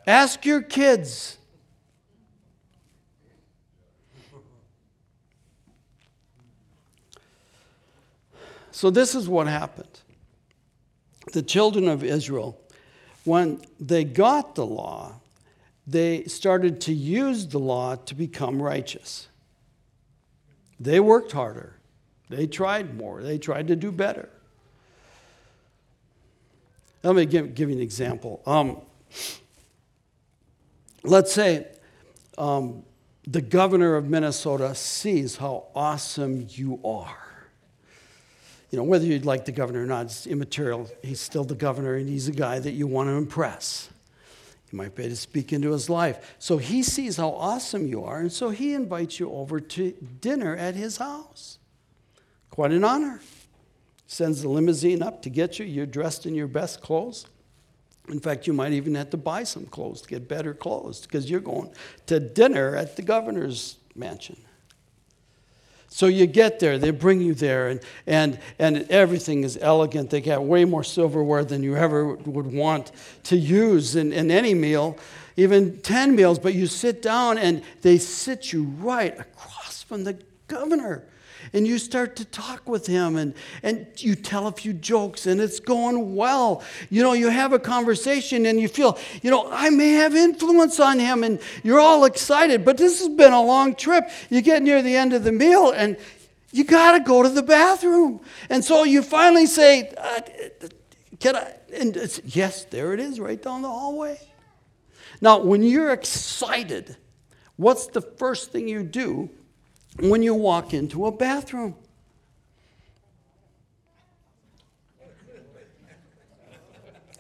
[0.06, 1.39] Ask your kids.
[8.80, 10.00] So, this is what happened.
[11.34, 12.58] The children of Israel,
[13.26, 15.20] when they got the law,
[15.86, 19.28] they started to use the law to become righteous.
[20.80, 21.76] They worked harder,
[22.30, 24.30] they tried more, they tried to do better.
[27.04, 28.42] Let me give, give you an example.
[28.46, 28.78] Um,
[31.04, 31.68] let's say
[32.38, 32.84] um,
[33.28, 37.29] the governor of Minnesota sees how awesome you are
[38.72, 40.90] you know, whether you'd like the governor or not, it's immaterial.
[41.02, 43.90] He's still the governor, and he's a guy that you want to impress.
[44.72, 46.36] You might be able to speak into his life.
[46.38, 50.56] So he sees how awesome you are, and so he invites you over to dinner
[50.56, 51.58] at his house.
[52.52, 53.22] Quite an honor.
[54.06, 55.66] Sends the limousine up to get you.
[55.66, 57.26] You're dressed in your best clothes.
[58.08, 61.30] In fact, you might even have to buy some clothes to get better clothes because
[61.30, 61.72] you're going
[62.08, 64.38] to dinner at the governor's mansion.
[65.90, 70.12] So you get there, they bring you there, and, and, and everything is elegant.
[70.12, 72.92] They got way more silverware than you ever would want
[73.24, 74.98] to use in, in any meal,
[75.36, 76.38] even 10 meals.
[76.38, 81.04] But you sit down, and they sit you right across from the governor
[81.54, 85.42] and you start to talk with him and, and you tell a few jokes and
[85.42, 86.64] it's going well.
[86.90, 90.80] You know, you have a conversation and you feel, you know, I may have influence
[90.80, 94.10] on him and you're all excited, but this has been a long trip.
[94.30, 95.98] You get near the end of the meal and
[96.52, 98.22] you got to go to the bathroom.
[98.50, 100.22] And so you finally say, uh,
[101.20, 101.56] Can I?
[101.74, 104.20] And yes, there it is, right down the hallway.
[105.22, 106.96] Now, when you're excited,
[107.58, 109.30] what's the first thing you do
[110.02, 111.76] when you walk into a bathroom.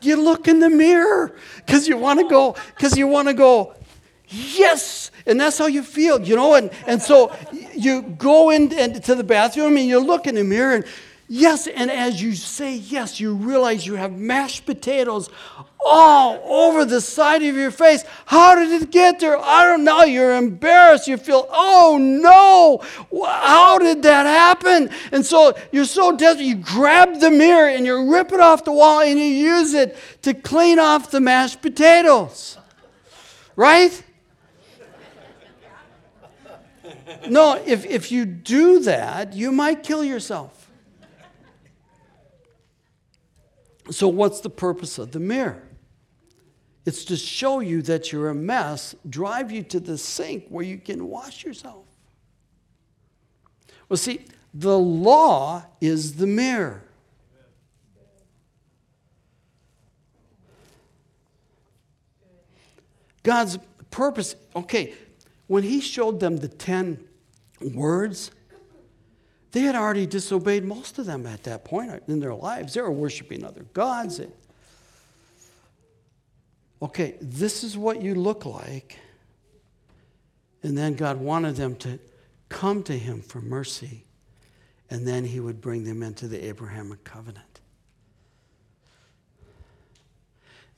[0.01, 3.75] You look in the mirror because you want to go, because you want to go,
[4.27, 5.11] yes.
[5.25, 6.55] And that's how you feel, you know.
[6.55, 7.35] And, and so
[7.75, 10.85] you go into the bathroom and you look in the mirror and
[11.31, 15.29] Yes, and as you say yes, you realize you have mashed potatoes
[15.85, 18.03] all over the side of your face.
[18.25, 19.37] How did it get there?
[19.37, 20.03] I don't know.
[20.03, 21.07] You're embarrassed.
[21.07, 22.83] You feel, oh no,
[23.23, 24.89] how did that happen?
[25.11, 28.71] And so you're so desperate, you grab the mirror and you rip it off the
[28.71, 32.57] wall and you use it to clean off the mashed potatoes.
[33.55, 34.03] Right?
[37.29, 40.58] No, if, if you do that, you might kill yourself.
[43.91, 45.63] So, what's the purpose of the mirror?
[46.85, 50.77] It's to show you that you're a mess, drive you to the sink where you
[50.77, 51.85] can wash yourself.
[53.87, 56.83] Well, see, the law is the mirror.
[63.23, 63.59] God's
[63.91, 64.93] purpose, okay,
[65.47, 67.03] when He showed them the 10
[67.73, 68.31] words,
[69.51, 72.73] they had already disobeyed most of them at that point in their lives.
[72.73, 74.21] They were worshiping other gods.
[76.81, 78.97] Okay, this is what you look like.
[80.61, 81.99] And then God wanted them to
[82.49, 84.05] come to Him for mercy.
[84.89, 87.61] And then He would bring them into the Abrahamic covenant.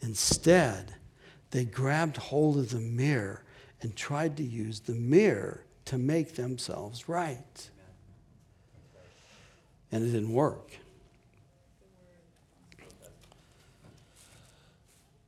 [0.01, 0.95] Instead,
[1.51, 3.43] they grabbed hold of the mirror
[3.82, 7.69] and tried to use the mirror to make themselves right
[9.91, 10.71] and it didn't work.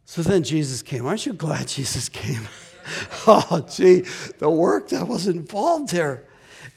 [0.06, 1.06] So then Jesus came.
[1.08, 2.48] Aren't you glad Jesus came?
[3.28, 4.02] oh, gee,
[4.38, 6.24] the work that was involved there.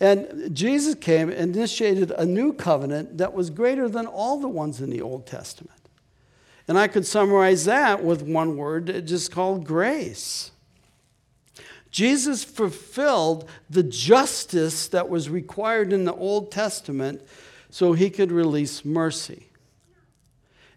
[0.01, 4.81] And Jesus came and initiated a new covenant that was greater than all the ones
[4.81, 5.73] in the Old Testament.
[6.69, 10.51] And I could summarize that with one word, just called grace.
[11.91, 17.23] Jesus fulfilled the justice that was required in the Old Testament
[17.77, 19.51] so he could release mercy.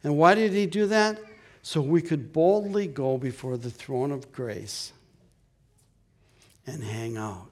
[0.03, 1.17] And why did he do that?
[1.61, 4.91] So we could boldly go before the throne of grace
[6.67, 7.51] and hang out.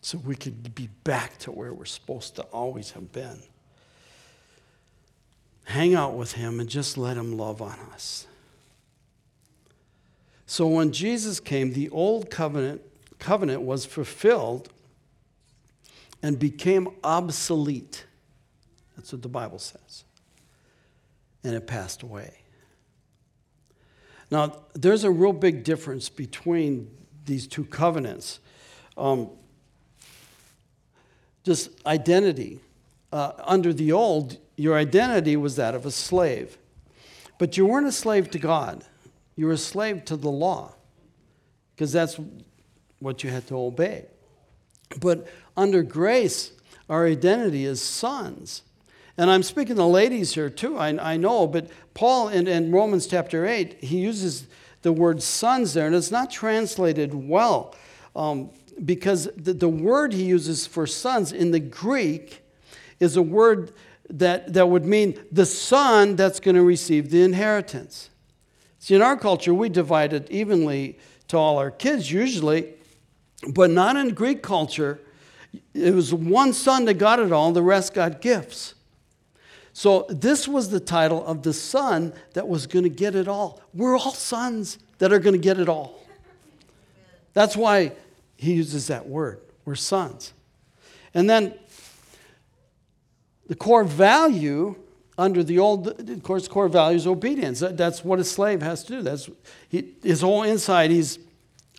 [0.00, 3.42] So we could be back to where we're supposed to always have been.
[5.64, 8.26] Hang out with Him and just let Him love on us.
[10.46, 12.80] So when Jesus came, the old covenant,
[13.26, 14.72] covenant was fulfilled
[16.22, 18.06] and became obsolete.
[18.94, 20.04] That's what the Bible says.
[21.42, 22.38] And it passed away.
[24.30, 26.88] Now, there's a real big difference between
[27.24, 28.38] these two covenants.
[28.96, 29.30] Um,
[31.42, 32.60] just identity.
[33.12, 36.58] Uh, under the old, your identity was that of a slave.
[37.38, 38.84] But you weren't a slave to God,
[39.34, 40.74] you were a slave to the law,
[41.74, 42.20] because that's
[43.00, 44.06] what you had to obey.
[45.00, 45.26] But
[45.56, 46.52] under grace,
[46.88, 48.62] our identity is sons.
[49.18, 53.06] And I'm speaking to ladies here too, I, I know, but Paul in, in Romans
[53.06, 54.46] chapter 8, he uses
[54.82, 57.74] the word sons there, and it's not translated well
[58.14, 58.50] um,
[58.84, 62.42] because the, the word he uses for sons in the Greek
[63.00, 63.72] is a word
[64.08, 68.10] that, that would mean the son that's going to receive the inheritance.
[68.78, 72.74] See, in our culture, we divide it evenly to all our kids usually,
[73.48, 75.00] but not in Greek culture.
[75.74, 78.74] It was one son that got it all, the rest got gifts.
[79.72, 83.60] So, this was the title of the son that was going to get it all.
[83.74, 86.00] We're all sons that are going to get it all.
[87.34, 87.92] That's why
[88.38, 89.40] he uses that word.
[89.66, 90.32] We're sons.
[91.12, 91.54] And then
[93.48, 94.76] the core value
[95.18, 97.60] under the old, of course, core value is obedience.
[97.60, 99.02] That's what a slave has to do.
[99.02, 99.30] That's
[99.68, 100.90] he, his whole inside.
[100.90, 101.18] He's,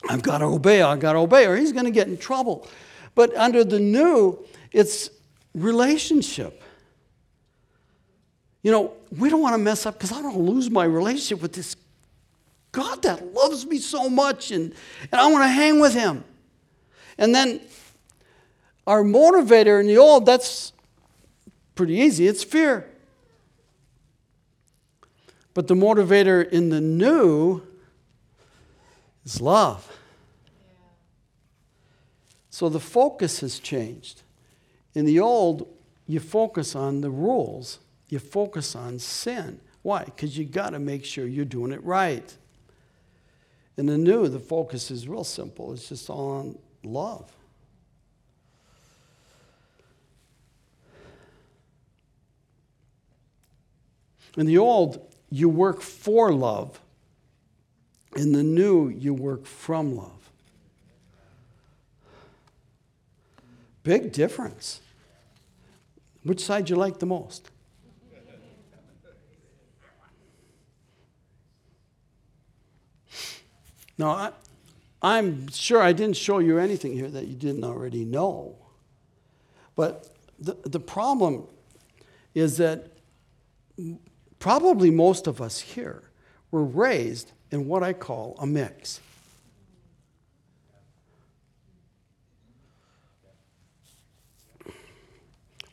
[0.10, 0.82] I've got to obey.
[0.82, 2.68] I've got to obey, or he's going to get in trouble.
[3.16, 5.10] But under the new, it's
[5.54, 6.62] relationship.
[8.62, 11.54] You know, we don't want to mess up because I don't lose my relationship with
[11.54, 11.76] this
[12.72, 14.74] God that loves me so much and,
[15.12, 16.24] and I want to hang with him.
[17.18, 17.62] And then
[18.86, 20.74] our motivator in the old, that's
[21.76, 22.88] pretty easy, it's fear.
[25.54, 27.64] But the motivator in the new
[29.28, 29.88] is love.
[32.50, 34.24] So the focus has changed.
[34.96, 35.68] In the old,
[36.08, 39.60] you focus on the rules you focus on sin.
[39.82, 40.06] Why?
[40.06, 42.36] Because you got to make sure you're doing it right.
[43.76, 47.32] In the new, the focus is real simple it's just on love.
[54.38, 56.80] In the old, you work for love.
[58.16, 60.32] In the new, you work from love.
[63.84, 64.82] Big difference.
[66.24, 67.50] Which side you like the most?
[73.98, 74.34] Now,
[75.02, 78.56] I, am sure I didn't show you anything here that you didn't already know.
[79.76, 81.48] But the, the problem
[82.36, 82.92] is that
[84.38, 86.04] probably most of us here
[86.52, 89.00] were raised in what I call a mix.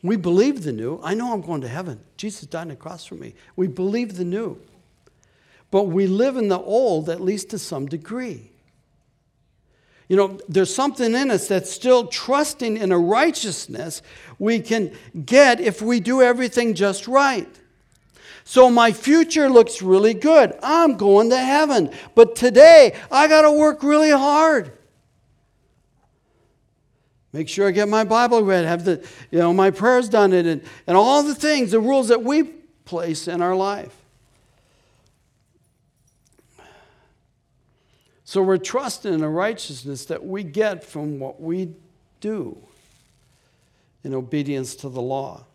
[0.01, 0.99] We believe the new.
[1.03, 1.99] I know I'm going to heaven.
[2.15, 3.33] Jesus died on the cross for me.
[3.55, 4.61] We believe the new
[5.75, 8.49] but we live in the old, at least to some degree.
[10.07, 14.01] You know, there's something in us that's still trusting in a righteousness
[14.39, 14.93] we can
[15.25, 17.49] get if we do everything just right.
[18.45, 20.57] So my future looks really good.
[20.61, 21.91] I'm going to heaven.
[22.13, 24.71] But today, I got to work really hard.
[27.33, 30.61] Make sure I get my Bible read, have the, you know, my prayers done, and,
[30.87, 32.43] and all the things, the rules that we
[32.85, 33.93] place in our life.
[38.23, 41.73] So we're trusting in a righteousness that we get from what we
[42.21, 42.57] do
[44.03, 45.45] in obedience to the law.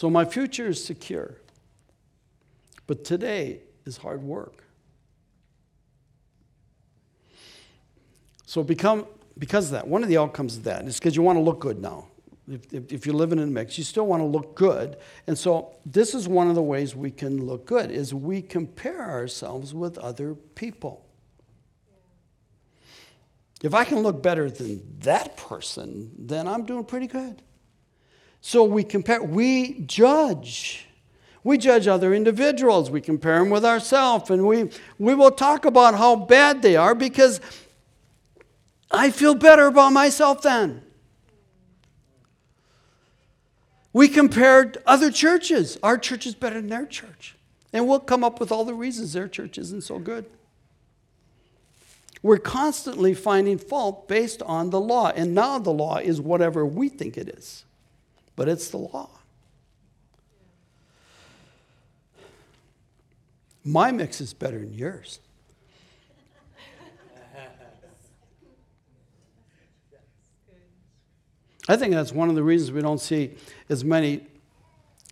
[0.00, 1.34] So my future is secure.
[2.86, 4.64] But today is hard work.
[8.46, 9.04] So become
[9.36, 11.60] because of that, one of the outcomes of that is because you want to look
[11.60, 12.06] good now
[12.48, 14.96] if, if, if, you're living in a mix, you still want to look good.
[15.26, 19.02] And so this is one of the ways we can look good is we compare
[19.02, 21.04] ourselves with other people.
[23.62, 27.42] If I can look better than that person, then I'm doing pretty good.
[28.40, 30.86] So we compare, we judge.
[31.42, 32.90] We judge other individuals.
[32.90, 36.94] We compare them with ourselves, and we, we will talk about how bad they are
[36.94, 37.40] because
[38.90, 40.82] I feel better about myself then.
[43.92, 45.78] We compared other churches.
[45.82, 47.36] Our church is better than their church.
[47.72, 50.26] And we'll come up with all the reasons their church isn't so good.
[52.22, 55.08] We're constantly finding fault based on the law.
[55.08, 57.64] And now the law is whatever we think it is,
[58.40, 59.10] but it's the law.
[63.62, 65.20] My mix is better than yours.
[71.68, 73.32] I think that's one of the reasons we don't see
[73.68, 74.26] as many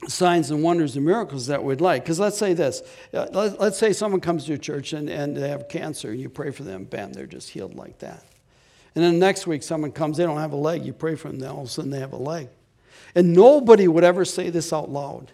[0.07, 2.05] signs and wonders and miracles that we'd like.
[2.05, 2.81] Because let's say this
[3.13, 3.27] uh,
[3.61, 6.51] let's say someone comes to your church and, and they have cancer, and you pray
[6.51, 8.25] for them, bam, they're just healed like that.
[8.95, 11.41] And then next week, someone comes, they don't have a leg, you pray for them,
[11.41, 12.49] then all of a sudden they have a leg.
[13.15, 15.33] And nobody would ever say this out loud.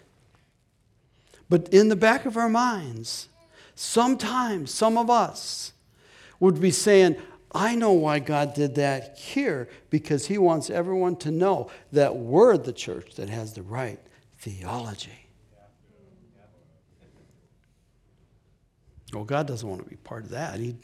[1.49, 3.29] But in the back of our minds,
[3.75, 5.73] sometimes some of us
[6.39, 7.17] would be saying,
[7.51, 12.57] I know why God did that here because He wants everyone to know that we're
[12.57, 13.99] the church that has the right
[14.39, 15.27] theology.
[19.13, 20.59] Well, God doesn't want to be part of that.
[20.59, 20.75] He,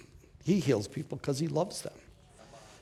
[0.44, 1.94] he heals people because He loves them.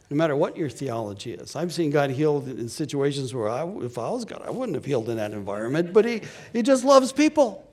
[0.10, 1.55] No matter what your theology is.
[1.55, 4.86] I've seen God heal in situations where I, if I was God, I wouldn't have
[4.86, 7.66] healed in that environment, but He, he just loves people.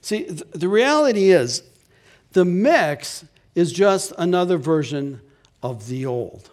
[0.00, 1.62] See, th- the reality is,
[2.32, 3.24] the mix
[3.54, 5.20] is just another version
[5.62, 6.50] of the old.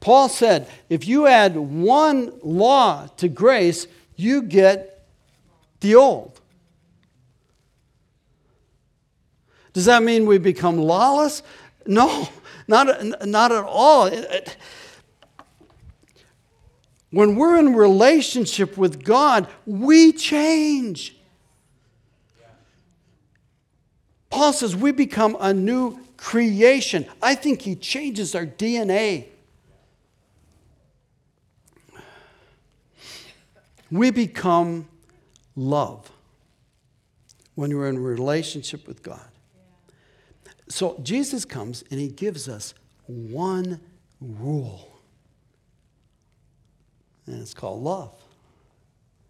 [0.00, 3.86] Paul said, if you add one law to grace,
[4.16, 5.06] you get
[5.80, 6.39] the old.
[9.72, 11.42] Does that mean we become lawless?
[11.86, 12.28] No,
[12.66, 14.10] not, not at all.
[17.10, 21.16] When we're in relationship with God, we change.
[24.30, 27.06] Paul says we become a new creation.
[27.20, 29.26] I think he changes our DNA.
[33.90, 34.86] We become
[35.56, 36.12] love
[37.56, 39.29] when we're in relationship with God.
[40.70, 42.74] So Jesus comes and he gives us
[43.06, 43.80] one
[44.20, 44.88] rule.
[47.26, 48.12] And it's called love.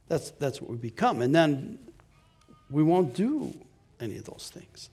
[0.08, 1.22] That's, that's what we become.
[1.22, 1.78] And then
[2.70, 3.54] we won't do
[4.00, 4.90] any of those things.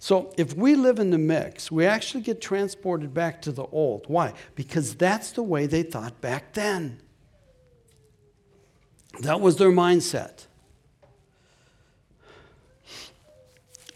[0.00, 4.06] So if we live in the mix, we actually get transported back to the old.
[4.08, 4.32] Why?
[4.54, 7.00] Because that's the way they thought back then.
[9.20, 10.46] That was their mindset.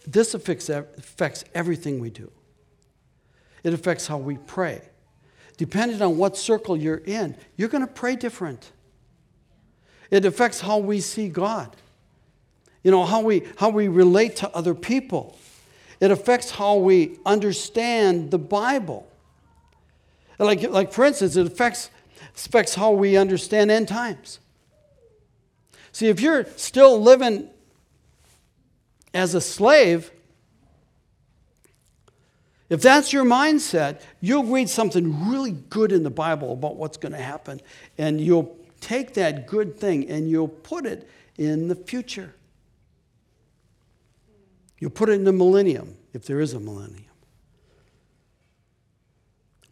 [0.07, 2.31] This affects, affects everything we do.
[3.63, 4.81] It affects how we pray.
[5.57, 8.71] Depending on what circle you're in, you're going to pray different.
[10.11, 11.75] It affects how we see God
[12.85, 15.35] you know, how we, how we relate to other people.
[15.99, 19.11] It affects how we understand the Bible.
[20.37, 21.89] Like, like for instance, it affects,
[22.35, 24.39] affects how we understand end times.
[25.93, 27.49] See, if you're still living
[29.15, 30.11] as a slave,
[32.69, 37.13] if that's your mindset, you'll read something really good in the Bible about what's going
[37.13, 37.61] to happen,
[37.97, 42.35] and you'll take that good thing and you'll put it in the future.
[44.79, 47.05] You'll put it in the millennium, if there is a millennium.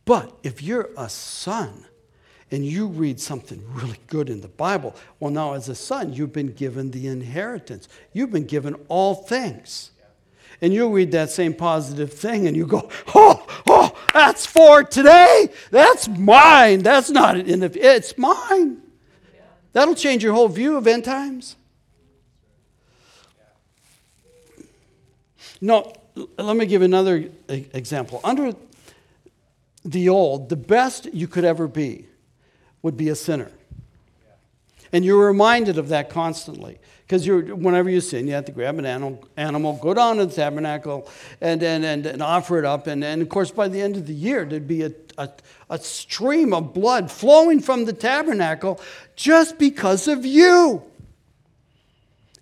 [0.05, 1.85] But if you're a son
[2.54, 6.34] and you read something really good in the Bible, well, now as a son, you've
[6.34, 7.89] been given the inheritance.
[8.14, 9.89] You've been given all things.
[10.62, 15.49] And you'll read that same positive thing and you go, oh, oh, that's for today.
[15.72, 16.84] That's mine.
[16.84, 18.84] That's not in the, it's mine.
[19.72, 21.56] That'll change your whole view of end times.
[25.60, 25.91] No,
[26.38, 28.22] let me give another example.
[28.24, 28.54] Under
[29.84, 32.06] the old, the best you could ever be
[32.84, 33.51] would be a sinner.
[34.91, 36.77] And you're reminded of that constantly.
[37.07, 40.34] Because whenever you sin, you have to grab an animal, animal go down to the
[40.34, 41.09] tabernacle,
[41.41, 42.86] and, and, and, and offer it up.
[42.88, 45.29] And, and of course, by the end of the year, there'd be a, a,
[45.71, 48.79] a stream of blood flowing from the tabernacle
[49.15, 50.84] just because of you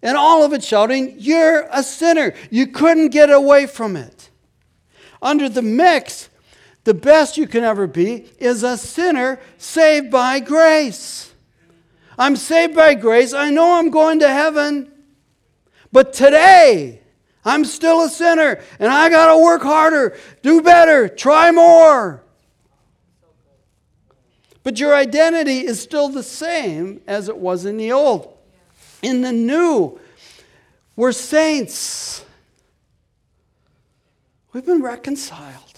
[0.01, 2.33] and all of it shouting, You're a sinner.
[2.49, 4.29] You couldn't get away from it.
[5.21, 6.29] Under the mix,
[6.84, 11.34] the best you can ever be is a sinner saved by grace.
[12.17, 13.34] I'm saved by grace.
[13.34, 14.91] I know I'm going to heaven.
[15.91, 17.01] But today,
[17.43, 22.23] I'm still a sinner and I got to work harder, do better, try more.
[24.63, 28.38] But your identity is still the same as it was in the old
[29.01, 29.99] in the new.
[30.95, 32.23] We're saints.
[34.53, 35.70] We've been reconciled.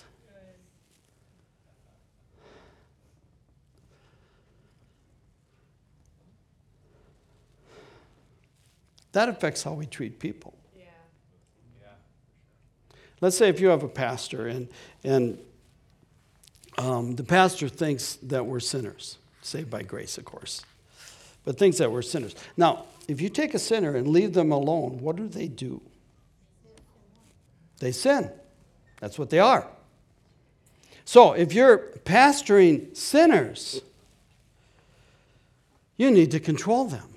[9.14, 10.54] That affects how we treat people.
[13.22, 14.68] Let's say if you have a pastor and,
[15.06, 15.40] and
[16.78, 20.66] um, the pastor thinks that we're sinners, saved by grace, of course,
[21.46, 22.36] but thinks that we're sinners.
[22.58, 25.82] Now, if you take a sinner and leave them alone, what do they do?
[27.80, 28.30] They sin.
[29.00, 29.68] That's what they are.
[31.06, 33.82] So if you're pastoring sinners,
[35.96, 37.13] you need to control them.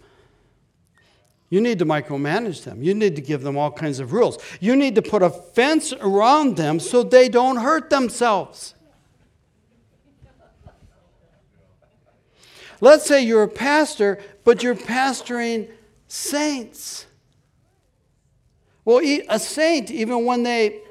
[1.49, 2.83] You need to micromanage them.
[2.83, 4.39] You need to give them all kinds of rules.
[4.61, 8.75] You need to put a fence around them so they don't hurt themselves.
[12.81, 15.71] Let's say you're a pastor, but you're pastoring
[16.09, 17.07] saints.
[18.85, 20.83] Well, a saint, even when they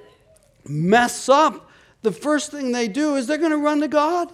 [0.65, 1.69] mess up,
[2.01, 4.31] the first thing they do is they're going to run to God.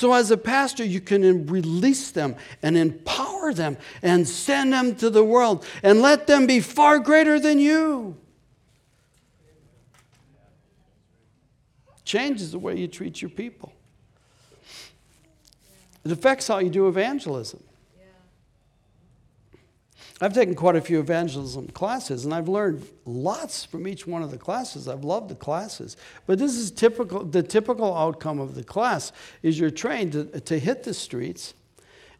[0.00, 5.10] So, as a pastor, you can release them and empower them and send them to
[5.10, 8.16] the world and let them be far greater than you.
[12.02, 13.74] Changes the way you treat your people,
[16.02, 17.62] it affects how you do evangelism.
[20.22, 24.30] I've taken quite a few evangelism classes, and I've learned lots from each one of
[24.30, 24.86] the classes.
[24.86, 25.96] I've loved the classes.
[26.26, 29.12] But this is typical, the typical outcome of the class
[29.42, 31.54] is you're trained to, to hit the streets.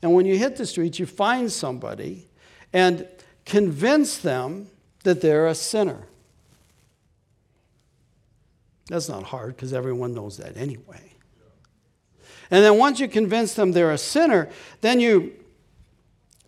[0.00, 2.26] And when you hit the streets, you find somebody
[2.72, 3.06] and
[3.44, 4.68] convince them
[5.04, 6.06] that they're a sinner.
[8.88, 11.12] That's not hard because everyone knows that anyway.
[12.50, 14.48] And then once you convince them they're a sinner,
[14.80, 15.34] then you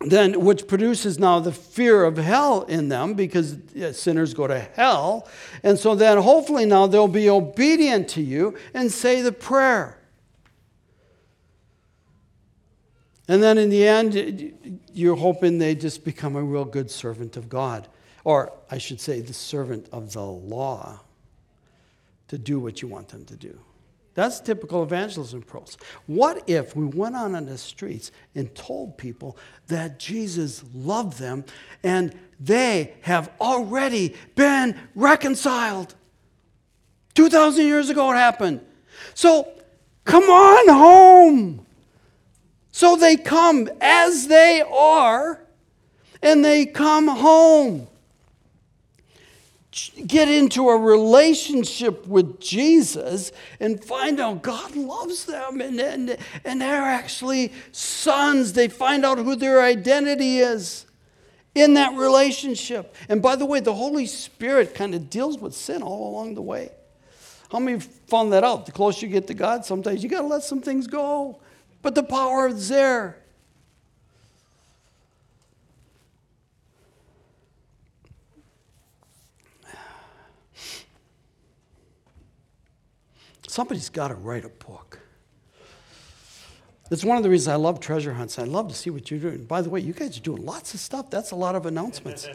[0.05, 3.57] then which produces now the fear of hell in them because
[3.93, 5.27] sinners go to hell.
[5.63, 9.97] And so then hopefully now they'll be obedient to you and say the prayer.
[13.27, 17.49] And then in the end you're hoping they just become a real good servant of
[17.49, 17.87] god.
[18.23, 21.01] Or i should say the servant of the law
[22.27, 23.59] to do what you want them to do
[24.13, 25.75] that's typical evangelism approach.
[26.05, 29.37] What if we went on in the streets and told people
[29.67, 31.45] that Jesus loved them
[31.83, 35.95] and they have already been reconciled?
[37.15, 38.61] 2,000 years ago it happened.
[39.15, 39.51] So
[40.05, 41.65] come on home.
[42.71, 45.43] So they come as they are
[46.21, 47.87] and they come home
[50.05, 56.61] get into a relationship with Jesus and find out God loves them and, and, and
[56.61, 58.53] they're actually sons.
[58.53, 60.85] They find out who their identity is
[61.55, 62.95] in that relationship.
[63.09, 66.41] And by the way, the Holy Spirit kind of deals with sin all along the
[66.41, 66.71] way.
[67.51, 68.65] How many found that out?
[68.65, 71.39] The closer you get to God, sometimes you got to let some things go.
[71.81, 73.22] But the power is there.
[83.53, 84.97] Somebody's got to write a book.
[86.89, 88.39] That's one of the reasons I love treasure hunts.
[88.39, 89.43] I love to see what you're doing.
[89.43, 91.11] By the way, you guys are doing lots of stuff.
[91.11, 92.27] That's a lot of announcements.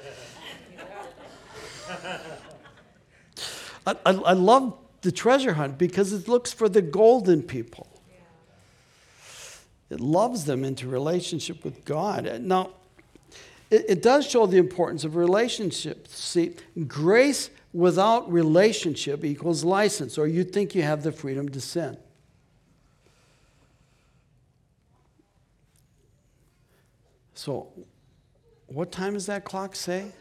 [3.85, 7.89] I, I, I, love the treasure hunt because it looks for the golden people.
[9.91, 12.43] It loves them into relationship with God.
[12.43, 12.71] Now,
[13.73, 16.17] it, it does show the importance of relationships.
[16.17, 16.55] See,
[16.87, 21.97] grace without relationship equals license, or you think you have the freedom to sin.
[27.35, 27.69] So,
[28.67, 30.13] what time does that clock say?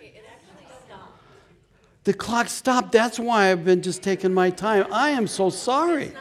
[2.03, 2.91] The clock stopped.
[2.91, 4.85] That's why I've been just taking my time.
[4.93, 6.13] I am so sorry.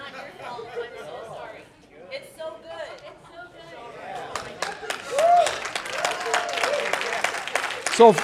[7.94, 8.14] So,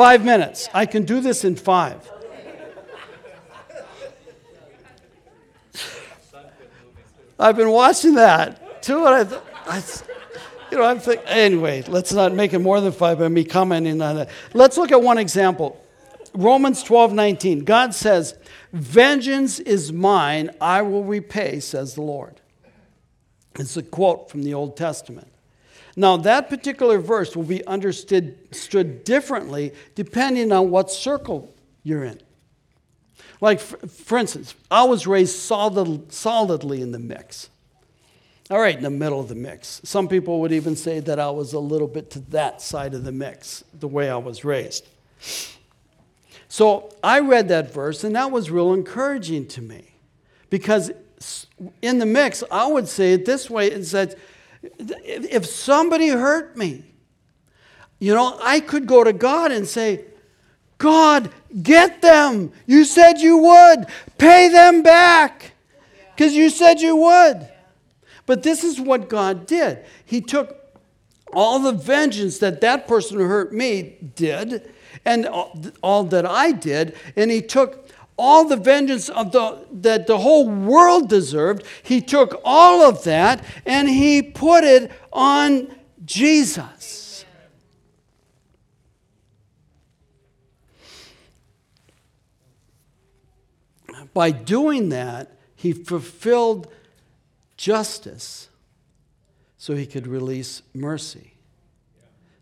[0.00, 0.66] Five minutes.
[0.72, 2.10] I can do this in five.
[7.38, 9.82] I've been watching that too, and I, I
[10.70, 14.00] you know, I'm thinking, anyway, let's not make it more than five by me commenting
[14.00, 14.30] on that.
[14.54, 15.78] Let's look at one example.
[16.32, 17.64] Romans 12, 19.
[17.64, 18.38] God says,
[18.72, 22.40] Vengeance is mine, I will repay, says the Lord.
[23.58, 25.30] It's a quote from the Old Testament.
[25.96, 32.20] Now, that particular verse will be understood differently depending on what circle you're in.
[33.40, 37.48] Like, for, instance, I was raised solid, solidly in the mix.
[38.50, 39.80] All right, in the middle of the mix.
[39.84, 43.04] Some people would even say that I was a little bit to that side of
[43.04, 44.88] the mix, the way I was raised.
[46.48, 49.94] So I read that verse, and that was real encouraging to me.
[50.50, 50.90] Because
[51.80, 54.16] in the mix, I would say it this way it says,
[54.62, 56.84] If somebody hurt me,
[57.98, 60.04] you know, I could go to God and say,
[60.78, 61.30] God,
[61.62, 62.52] get them.
[62.66, 63.86] You said you would.
[64.16, 65.52] Pay them back
[66.16, 67.48] because you said you would.
[68.24, 69.84] But this is what God did.
[70.04, 70.56] He took
[71.32, 74.72] all the vengeance that that person who hurt me did
[75.04, 75.26] and
[75.82, 77.89] all that I did, and He took
[78.20, 81.64] all the vengeance of the, that the whole world deserved.
[81.82, 87.24] He took all of that and He put it on Jesus.
[94.12, 96.68] By doing that, he fulfilled
[97.56, 98.48] justice
[99.56, 101.34] so he could release mercy.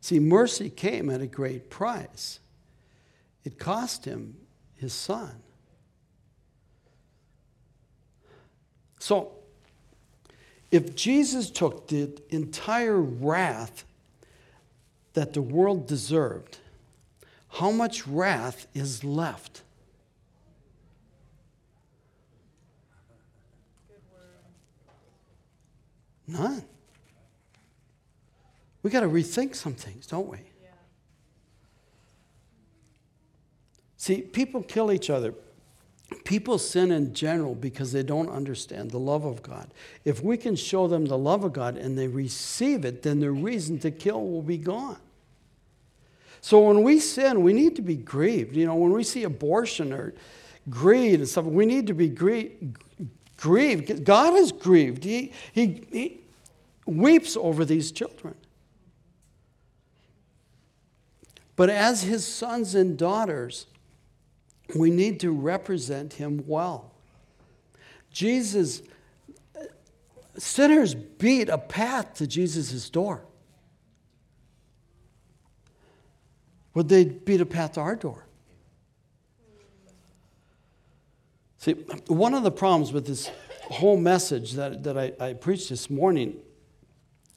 [0.00, 2.38] See, mercy came at a great price.
[3.44, 4.36] It cost him
[4.76, 5.42] his son.
[8.98, 9.32] So,
[10.70, 13.84] if Jesus took the entire wrath
[15.14, 16.58] that the world deserved,
[17.48, 19.62] how much wrath is left?
[26.26, 26.62] None.
[28.82, 30.38] We got to rethink some things, don't we?
[30.38, 30.68] Yeah.
[33.96, 35.34] See, people kill each other.
[36.28, 39.70] People sin in general because they don't understand the love of God.
[40.04, 43.30] If we can show them the love of God and they receive it, then the
[43.30, 44.98] reason to kill will be gone.
[46.42, 48.56] So when we sin, we need to be grieved.
[48.56, 50.12] You know, when we see abortion or
[50.68, 52.76] greed and stuff, we need to be grieved
[53.38, 54.04] grieved.
[54.04, 55.04] God is grieved.
[55.04, 56.20] He, he, he
[56.84, 58.34] weeps over these children.
[61.56, 63.66] But as his sons and daughters,
[64.74, 66.92] we need to represent him well.
[68.10, 68.82] Jesus,
[70.36, 73.24] sinners beat a path to Jesus' door.
[76.74, 78.24] Would they beat a path to our door?
[81.58, 81.72] See,
[82.06, 83.30] one of the problems with this
[83.62, 86.36] whole message that, that I, I preached this morning,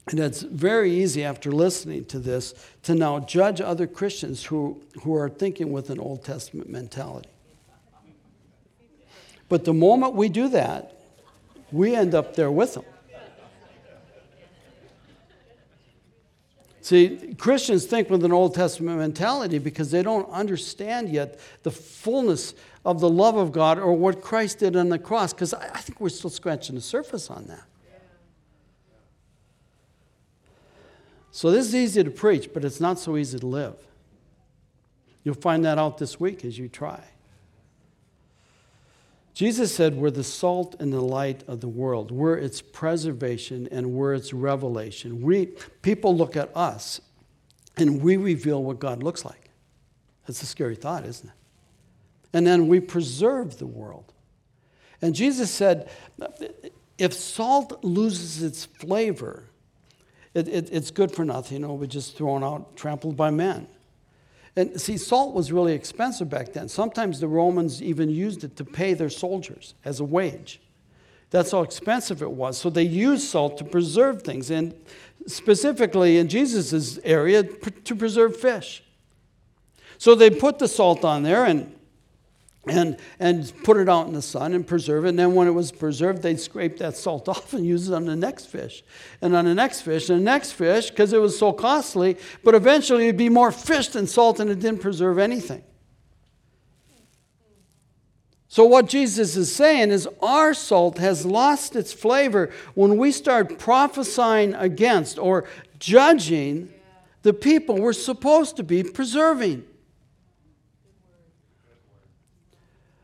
[0.08, 5.14] and it's very easy after listening to this to now judge other Christians who, who
[5.14, 7.28] are thinking with an Old Testament mentality.
[9.48, 10.98] But the moment we do that,
[11.70, 12.84] we end up there with them.
[16.80, 22.54] See, Christians think with an Old Testament mentality because they don't understand yet the fullness
[22.84, 26.00] of the love of God or what Christ did on the cross, because I think
[26.00, 27.62] we're still scratching the surface on that.
[31.32, 33.74] So, this is easy to preach, but it's not so easy to live.
[35.24, 37.02] You'll find that out this week as you try.
[39.32, 42.10] Jesus said, We're the salt and the light of the world.
[42.10, 45.22] We're its preservation and we're its revelation.
[45.22, 45.46] We,
[45.80, 47.00] people look at us
[47.78, 49.48] and we reveal what God looks like.
[50.26, 51.34] That's a scary thought, isn't it?
[52.34, 54.12] And then we preserve the world.
[55.00, 55.90] And Jesus said,
[56.98, 59.48] if salt loses its flavor,
[60.34, 61.60] it, it, it's good for nothing.
[61.60, 63.66] You know, we're just thrown out, trampled by men.
[64.54, 66.68] And see, salt was really expensive back then.
[66.68, 70.60] Sometimes the Romans even used it to pay their soldiers as a wage.
[71.30, 72.58] That's how expensive it was.
[72.58, 74.74] So they used salt to preserve things, and
[75.26, 78.84] specifically in Jesus' area, to preserve fish.
[79.96, 81.74] So they put the salt on there, and
[82.66, 85.10] and, and put it out in the sun and preserve it.
[85.10, 88.04] And then when it was preserved, they'd scrape that salt off and use it on
[88.04, 88.84] the next fish.
[89.20, 92.54] And on the next fish, and the next fish, because it was so costly, but
[92.54, 95.64] eventually it'd be more fish than salt and it didn't preserve anything.
[98.48, 103.58] So, what Jesus is saying is our salt has lost its flavor when we start
[103.58, 105.48] prophesying against or
[105.78, 106.68] judging
[107.22, 109.64] the people we're supposed to be preserving.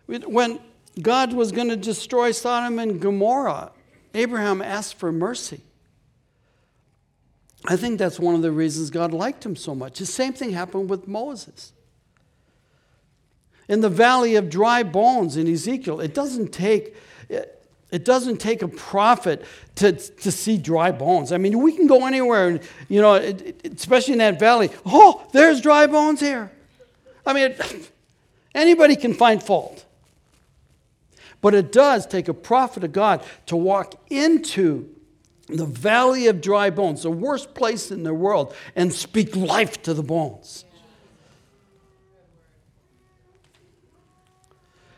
[0.09, 0.59] When
[1.01, 3.73] God was going to destroy Sodom and Gomorrah,
[4.15, 5.61] Abraham asked for mercy.
[7.67, 9.99] I think that's one of the reasons God liked him so much.
[9.99, 11.73] The same thing happened with Moses.
[13.69, 16.97] In the valley of dry bones in Ezekiel, it doesn't take
[17.91, 19.45] it doesn't take a prophet
[19.77, 21.33] to, to see dry bones.
[21.33, 24.71] I mean, we can go anywhere, and, you know, it, it, especially in that valley.
[24.85, 26.53] Oh, there's dry bones here.
[27.25, 27.55] I mean,
[28.55, 29.87] anybody can find fault.
[31.41, 34.89] But it does take a prophet of God to walk into
[35.47, 39.95] the valley of dry bones, the worst place in the world, and speak life to
[39.95, 40.65] the bones.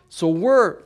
[0.09, 0.78] So we're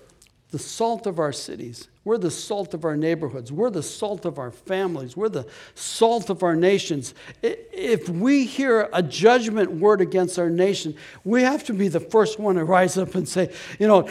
[0.51, 1.89] the salt of our cities.
[2.05, 3.51] We're the salt of our neighborhoods.
[3.51, 5.17] We're the salt of our families.
[5.17, 7.15] We're the salt of our nations.
[7.43, 10.95] If we hear a judgment word against our nation,
[11.25, 14.09] we have to be the first one to rise up and say, you know,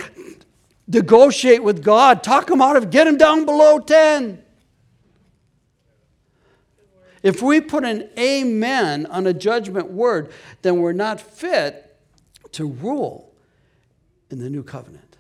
[0.88, 4.44] negotiate with God, talk him out of, get him down below 10.
[7.22, 10.32] If we put an amen on a judgment word,
[10.62, 11.98] then we're not fit
[12.52, 13.34] to rule
[14.30, 15.18] in the new covenant.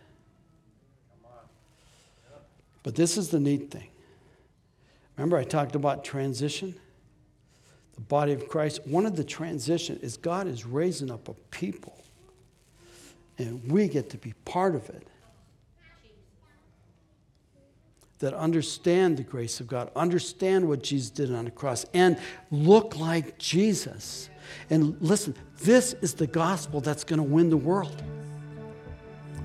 [2.83, 3.87] But this is the neat thing.
[5.15, 6.75] Remember, I talked about transition?
[7.95, 8.85] The body of Christ.
[8.85, 12.03] One of the transition is God is raising up a people,
[13.37, 15.07] and we get to be part of it
[18.23, 22.17] that understand the grace of God, understand what Jesus did on the cross, and
[22.51, 24.29] look like Jesus.
[24.69, 28.01] And listen, this is the gospel that's going to win the world.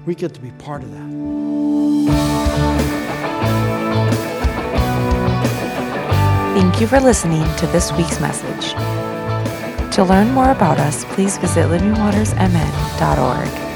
[0.06, 1.10] We get to be part of that.
[6.54, 8.74] Thank you for listening to this week's message.
[9.96, 13.67] To learn more about us, please visit livingwatersmn.org.